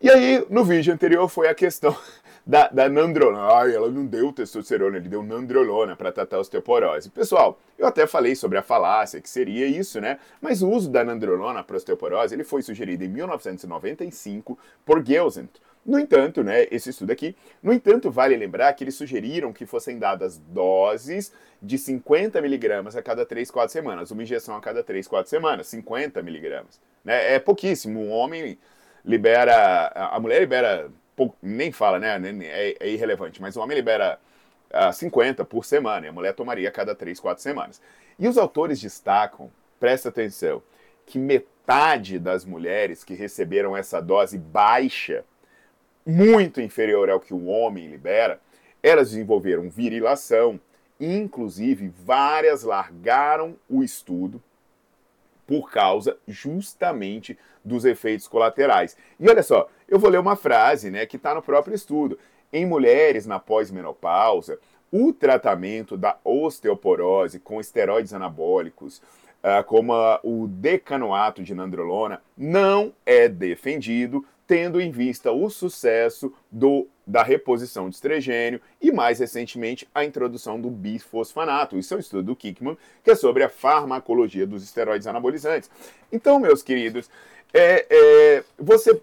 E 0.00 0.08
aí, 0.08 0.46
no 0.48 0.64
vídeo 0.64 0.94
anterior 0.94 1.28
foi 1.28 1.48
a 1.48 1.54
questão 1.54 1.96
da, 2.46 2.68
da 2.68 2.88
nandrolona. 2.88 3.52
Ai, 3.52 3.74
ela 3.74 3.90
não 3.90 4.06
deu 4.06 4.32
testosterona, 4.32 4.98
ele 4.98 5.08
deu 5.08 5.24
nandrolona 5.24 5.96
para 5.96 6.12
tratar 6.12 6.36
a 6.36 6.40
osteoporose. 6.40 7.10
Pessoal, 7.10 7.58
eu 7.76 7.88
até 7.88 8.06
falei 8.06 8.36
sobre 8.36 8.56
a 8.56 8.62
falácia, 8.62 9.20
que 9.20 9.28
seria 9.28 9.66
isso, 9.66 10.00
né? 10.00 10.20
Mas 10.40 10.62
o 10.62 10.70
uso 10.70 10.88
da 10.88 11.02
nandrolona 11.02 11.64
para 11.64 11.76
osteoporose, 11.76 12.36
ele 12.36 12.44
foi 12.44 12.62
sugerido 12.62 13.02
em 13.02 13.08
1995 13.08 14.56
por 14.86 15.04
Gelsent. 15.04 15.50
No 15.84 15.98
entanto, 15.98 16.44
né, 16.44 16.68
esse 16.70 16.90
estudo 16.90 17.10
aqui, 17.10 17.36
no 17.60 17.72
entanto, 17.72 18.08
vale 18.08 18.36
lembrar 18.36 18.72
que 18.72 18.84
eles 18.84 18.94
sugeriram 18.94 19.52
que 19.52 19.66
fossem 19.66 19.98
dadas 19.98 20.38
doses 20.38 21.32
de 21.60 21.76
50 21.76 22.40
miligramas 22.40 22.94
a 22.94 23.02
cada 23.02 23.26
3, 23.26 23.50
4 23.50 23.72
semanas, 23.72 24.10
uma 24.12 24.22
injeção 24.22 24.54
a 24.56 24.60
cada 24.60 24.84
3, 24.84 25.08
4 25.08 25.28
semanas, 25.28 25.66
50 25.66 26.22
miligramas. 26.22 26.80
Né? 27.04 27.34
É 27.34 27.38
pouquíssimo, 27.40 28.00
um 28.00 28.10
homem 28.12 28.56
libera, 29.04 29.88
a 29.88 30.20
mulher 30.20 30.40
libera, 30.40 30.88
nem 31.42 31.72
fala, 31.72 31.98
né, 31.98 32.20
é, 32.44 32.76
é 32.78 32.88
irrelevante, 32.88 33.42
mas 33.42 33.56
o 33.56 33.60
homem 33.60 33.76
libera 33.76 34.20
uh, 34.70 34.88
ah, 34.88 34.92
50 34.92 35.44
por 35.44 35.64
semana, 35.64 36.06
e 36.06 36.08
a 36.08 36.12
mulher 36.12 36.32
tomaria 36.32 36.68
a 36.68 36.72
cada 36.72 36.94
3, 36.94 37.18
4 37.18 37.42
semanas. 37.42 37.82
E 38.20 38.28
os 38.28 38.38
autores 38.38 38.80
destacam, 38.80 39.50
presta 39.80 40.10
atenção, 40.10 40.62
que 41.04 41.18
metade 41.18 42.20
das 42.20 42.44
mulheres 42.44 43.02
que 43.02 43.14
receberam 43.14 43.76
essa 43.76 44.00
dose 44.00 44.38
baixa 44.38 45.24
muito 46.04 46.60
inferior 46.60 47.08
ao 47.10 47.20
que 47.20 47.34
o 47.34 47.46
homem 47.46 47.88
libera, 47.88 48.40
elas 48.82 49.10
desenvolveram 49.10 49.70
virilação, 49.70 50.58
inclusive 50.98 51.88
várias 52.04 52.62
largaram 52.62 53.56
o 53.68 53.82
estudo 53.82 54.42
por 55.46 55.70
causa 55.70 56.16
justamente 56.26 57.38
dos 57.64 57.84
efeitos 57.84 58.26
colaterais. 58.26 58.96
E 59.18 59.28
olha 59.28 59.42
só, 59.42 59.68
eu 59.88 59.98
vou 59.98 60.10
ler 60.10 60.18
uma 60.18 60.36
frase 60.36 60.90
né, 60.90 61.06
que 61.06 61.16
está 61.16 61.34
no 61.34 61.42
próprio 61.42 61.74
estudo. 61.74 62.18
Em 62.52 62.66
mulheres 62.66 63.26
na 63.26 63.38
pós-menopausa, 63.38 64.58
o 64.90 65.12
tratamento 65.12 65.96
da 65.96 66.18
osteoporose 66.22 67.38
com 67.38 67.60
esteroides 67.60 68.12
anabólicos, 68.12 68.98
uh, 69.42 69.64
como 69.66 69.94
o 70.22 70.46
decanoato 70.46 71.42
de 71.42 71.54
nandrolona, 71.54 72.22
não 72.36 72.92
é 73.06 73.28
defendido 73.28 74.24
tendo 74.46 74.80
em 74.80 74.90
vista 74.90 75.32
o 75.32 75.48
sucesso 75.48 76.32
do, 76.50 76.88
da 77.06 77.22
reposição 77.22 77.88
de 77.88 77.94
estrogênio 77.94 78.60
e, 78.80 78.90
mais 78.90 79.18
recentemente, 79.18 79.88
a 79.94 80.04
introdução 80.04 80.60
do 80.60 80.70
bisfosfanato. 80.70 81.78
Isso 81.78 81.94
é 81.94 81.96
um 81.96 82.00
estudo 82.00 82.22
do 82.24 82.36
Kickman, 82.36 82.76
que 83.02 83.10
é 83.10 83.14
sobre 83.14 83.44
a 83.44 83.48
farmacologia 83.48 84.46
dos 84.46 84.62
esteroides 84.62 85.06
anabolizantes. 85.06 85.70
Então, 86.10 86.38
meus 86.38 86.62
queridos, 86.62 87.08
é, 87.52 87.86
é, 87.88 88.44
você 88.58 89.00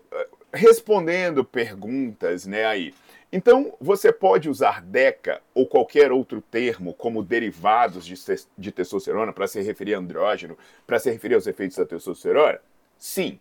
respondendo 0.53 1.43
perguntas 1.43 2.45
né, 2.45 2.65
aí. 2.65 2.93
Então, 3.31 3.73
você 3.79 4.11
pode 4.11 4.49
usar 4.49 4.81
DECA 4.81 5.39
ou 5.53 5.67
qualquer 5.67 6.11
outro 6.11 6.41
termo 6.41 6.95
como 6.95 7.21
derivados 7.21 8.03
de, 8.05 8.15
de 8.57 8.71
testosterona 8.71 9.31
para 9.31 9.47
se 9.47 9.61
referir 9.61 9.93
a 9.93 9.99
andrógeno, 9.99 10.57
para 10.87 10.97
se 10.97 11.11
referir 11.11 11.35
aos 11.35 11.45
efeitos 11.45 11.77
da 11.77 11.85
testosterona? 11.85 12.59
Sim. 12.97 13.39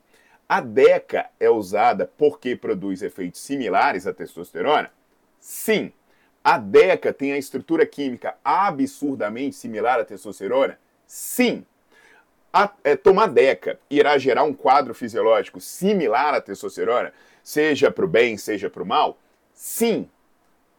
A 0.48 0.62
DECA 0.62 1.28
é 1.38 1.50
usada 1.50 2.10
porque 2.16 2.56
produz 2.56 3.02
efeitos 3.02 3.42
similares 3.42 4.06
à 4.06 4.14
testosterona? 4.14 4.90
Sim. 5.38 5.92
A 6.42 6.56
DECA 6.56 7.12
tem 7.12 7.34
a 7.34 7.38
estrutura 7.38 7.84
química 7.84 8.34
absurdamente 8.42 9.56
similar 9.56 10.00
à 10.00 10.04
testosterona? 10.04 10.78
Sim. 11.06 11.66
A, 12.50 12.72
é, 12.82 12.96
tomar 12.96 13.26
DECA 13.26 13.78
irá 13.90 14.16
gerar 14.16 14.44
um 14.44 14.54
quadro 14.54 14.94
fisiológico 14.94 15.60
similar 15.60 16.32
à 16.32 16.40
testosterona, 16.40 17.12
seja 17.42 17.90
para 17.90 18.06
o 18.06 18.08
bem, 18.08 18.38
seja 18.38 18.70
para 18.70 18.82
o 18.82 18.86
mal? 18.86 19.18
Sim. 19.52 20.08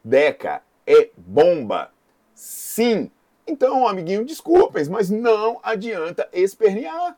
DECA 0.02 0.62
é 0.84 1.10
bomba. 1.16 1.92
Sim. 2.34 3.08
Então, 3.46 3.86
amiguinho, 3.86 4.24
desculpem, 4.24 4.84
mas 4.88 5.10
não 5.10 5.60
adianta 5.62 6.28
espernear. 6.32 7.16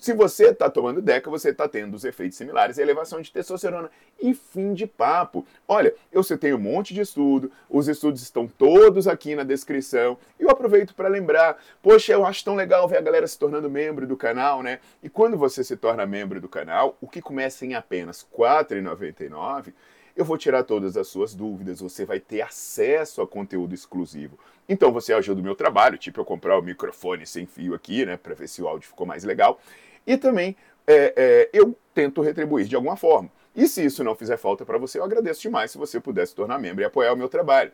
Se 0.00 0.14
você 0.14 0.46
está 0.46 0.70
tomando 0.70 1.02
DECA, 1.02 1.28
você 1.28 1.50
está 1.50 1.68
tendo 1.68 1.94
os 1.94 2.06
efeitos 2.06 2.38
similares 2.38 2.78
elevação 2.78 3.20
de 3.20 3.30
testosterona. 3.30 3.90
E 4.18 4.32
fim 4.32 4.72
de 4.72 4.86
papo. 4.86 5.46
Olha, 5.68 5.94
eu 6.10 6.22
citei 6.22 6.54
um 6.54 6.58
monte 6.58 6.94
de 6.94 7.02
estudo, 7.02 7.52
os 7.68 7.86
estudos 7.86 8.22
estão 8.22 8.48
todos 8.48 9.06
aqui 9.06 9.36
na 9.36 9.44
descrição. 9.44 10.16
E 10.38 10.44
eu 10.44 10.48
aproveito 10.48 10.94
para 10.94 11.06
lembrar, 11.06 11.62
poxa, 11.82 12.14
eu 12.14 12.24
acho 12.24 12.42
tão 12.42 12.54
legal 12.54 12.88
ver 12.88 12.96
a 12.96 13.02
galera 13.02 13.26
se 13.26 13.38
tornando 13.38 13.68
membro 13.68 14.06
do 14.06 14.16
canal, 14.16 14.62
né? 14.62 14.80
E 15.02 15.10
quando 15.10 15.36
você 15.36 15.62
se 15.62 15.76
torna 15.76 16.06
membro 16.06 16.40
do 16.40 16.48
canal, 16.48 16.96
o 16.98 17.06
que 17.06 17.20
começa 17.20 17.66
em 17.66 17.74
apenas 17.74 18.22
R$ 18.22 18.38
4,99 18.38 19.74
eu 20.16 20.24
vou 20.24 20.36
tirar 20.36 20.64
todas 20.64 20.96
as 20.96 21.08
suas 21.08 21.34
dúvidas, 21.34 21.80
você 21.80 22.04
vai 22.04 22.20
ter 22.20 22.42
acesso 22.42 23.22
a 23.22 23.26
conteúdo 23.26 23.74
exclusivo. 23.74 24.38
Então 24.68 24.92
você 24.92 25.12
ajuda 25.12 25.40
o 25.40 25.44
meu 25.44 25.54
trabalho, 25.54 25.96
tipo 25.96 26.20
eu 26.20 26.24
comprar 26.24 26.58
o 26.58 26.62
microfone 26.62 27.26
sem 27.26 27.46
fio 27.46 27.74
aqui, 27.74 28.04
né, 28.04 28.16
para 28.16 28.34
ver 28.34 28.48
se 28.48 28.60
o 28.60 28.68
áudio 28.68 28.88
ficou 28.88 29.06
mais 29.06 29.24
legal. 29.24 29.60
E 30.06 30.16
também 30.16 30.56
é, 30.86 31.14
é, 31.16 31.50
eu 31.52 31.76
tento 31.94 32.20
retribuir 32.20 32.66
de 32.66 32.76
alguma 32.76 32.96
forma. 32.96 33.30
E 33.54 33.66
se 33.66 33.84
isso 33.84 34.04
não 34.04 34.14
fizer 34.14 34.36
falta 34.36 34.64
para 34.64 34.78
você, 34.78 34.98
eu 34.98 35.04
agradeço 35.04 35.42
demais 35.42 35.70
se 35.70 35.78
você 35.78 36.00
pudesse 36.00 36.34
tornar 36.34 36.58
membro 36.58 36.82
e 36.82 36.84
apoiar 36.84 37.12
o 37.12 37.16
meu 37.16 37.28
trabalho. 37.28 37.72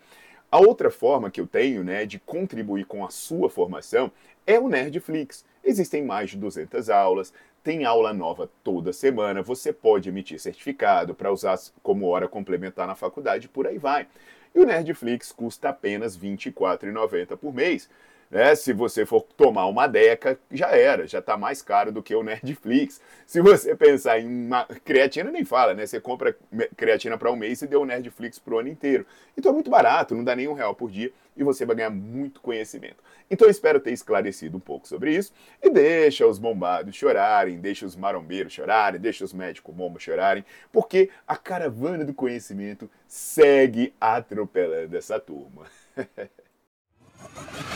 A 0.50 0.58
outra 0.58 0.90
forma 0.90 1.30
que 1.30 1.40
eu 1.40 1.46
tenho 1.46 1.82
né, 1.82 2.06
de 2.06 2.18
contribuir 2.18 2.86
com 2.86 3.04
a 3.04 3.10
sua 3.10 3.50
formação 3.50 4.10
é 4.46 4.58
o 4.58 4.68
Nerdflix. 4.68 5.44
Existem 5.64 6.04
mais 6.04 6.30
de 6.30 6.36
200 6.36 6.88
aulas, 6.88 7.32
tem 7.64 7.84
aula 7.84 8.12
nova 8.12 8.48
toda 8.62 8.92
semana, 8.92 9.42
você 9.42 9.72
pode 9.72 10.08
emitir 10.08 10.38
certificado 10.38 11.14
para 11.14 11.32
usar 11.32 11.58
como 11.82 12.06
hora 12.06 12.28
complementar 12.28 12.86
na 12.86 12.94
faculdade, 12.94 13.48
por 13.48 13.66
aí 13.66 13.76
vai. 13.76 14.06
E 14.54 14.60
o 14.60 14.64
Nerdflix 14.64 15.32
custa 15.32 15.70
apenas 15.70 16.16
R$ 16.16 16.28
24,90 16.28 17.36
por 17.36 17.52
mês. 17.52 17.90
Né? 18.30 18.54
Se 18.54 18.72
você 18.72 19.06
for 19.06 19.22
tomar 19.22 19.66
uma 19.66 19.86
deca, 19.86 20.38
já 20.50 20.68
era, 20.68 21.06
já 21.06 21.20
está 21.20 21.36
mais 21.36 21.62
caro 21.62 21.92
do 21.92 22.02
que 22.02 22.14
o 22.14 22.22
Nerdflix. 22.22 23.00
Se 23.26 23.40
você 23.40 23.74
pensar 23.74 24.18
em 24.20 24.46
uma 24.46 24.64
creatina, 24.84 25.30
nem 25.30 25.44
fala, 25.44 25.74
né? 25.74 25.86
Você 25.86 26.00
compra 26.00 26.36
creatina 26.76 27.16
para 27.16 27.30
um 27.30 27.36
mês 27.36 27.62
e 27.62 27.66
deu 27.66 27.82
o 27.82 27.86
Nerdflix 27.86 28.38
para 28.38 28.54
o 28.54 28.58
ano 28.58 28.68
inteiro. 28.68 29.06
Então 29.36 29.50
é 29.50 29.54
muito 29.54 29.70
barato, 29.70 30.14
não 30.14 30.24
dá 30.24 30.34
nem 30.34 30.48
um 30.48 30.54
real 30.54 30.74
por 30.74 30.90
dia 30.90 31.12
e 31.36 31.44
você 31.44 31.66
vai 31.66 31.76
ganhar 31.76 31.90
muito 31.90 32.40
conhecimento. 32.40 33.04
Então 33.30 33.46
eu 33.46 33.50
espero 33.50 33.80
ter 33.80 33.92
esclarecido 33.92 34.56
um 34.56 34.60
pouco 34.60 34.88
sobre 34.88 35.14
isso 35.14 35.32
e 35.62 35.68
deixa 35.68 36.26
os 36.26 36.38
bombados 36.38 36.94
chorarem, 36.94 37.58
deixa 37.58 37.84
os 37.84 37.96
marombeiros 37.96 38.52
chorarem, 38.52 39.00
deixa 39.00 39.24
os 39.24 39.32
médicos 39.32 39.74
bombas 39.74 40.02
chorarem, 40.02 40.44
porque 40.72 41.10
a 41.26 41.36
caravana 41.36 42.04
do 42.04 42.14
conhecimento 42.14 42.90
segue 43.06 43.92
atropelando 44.00 44.96
essa 44.96 45.20
turma. 45.20 45.66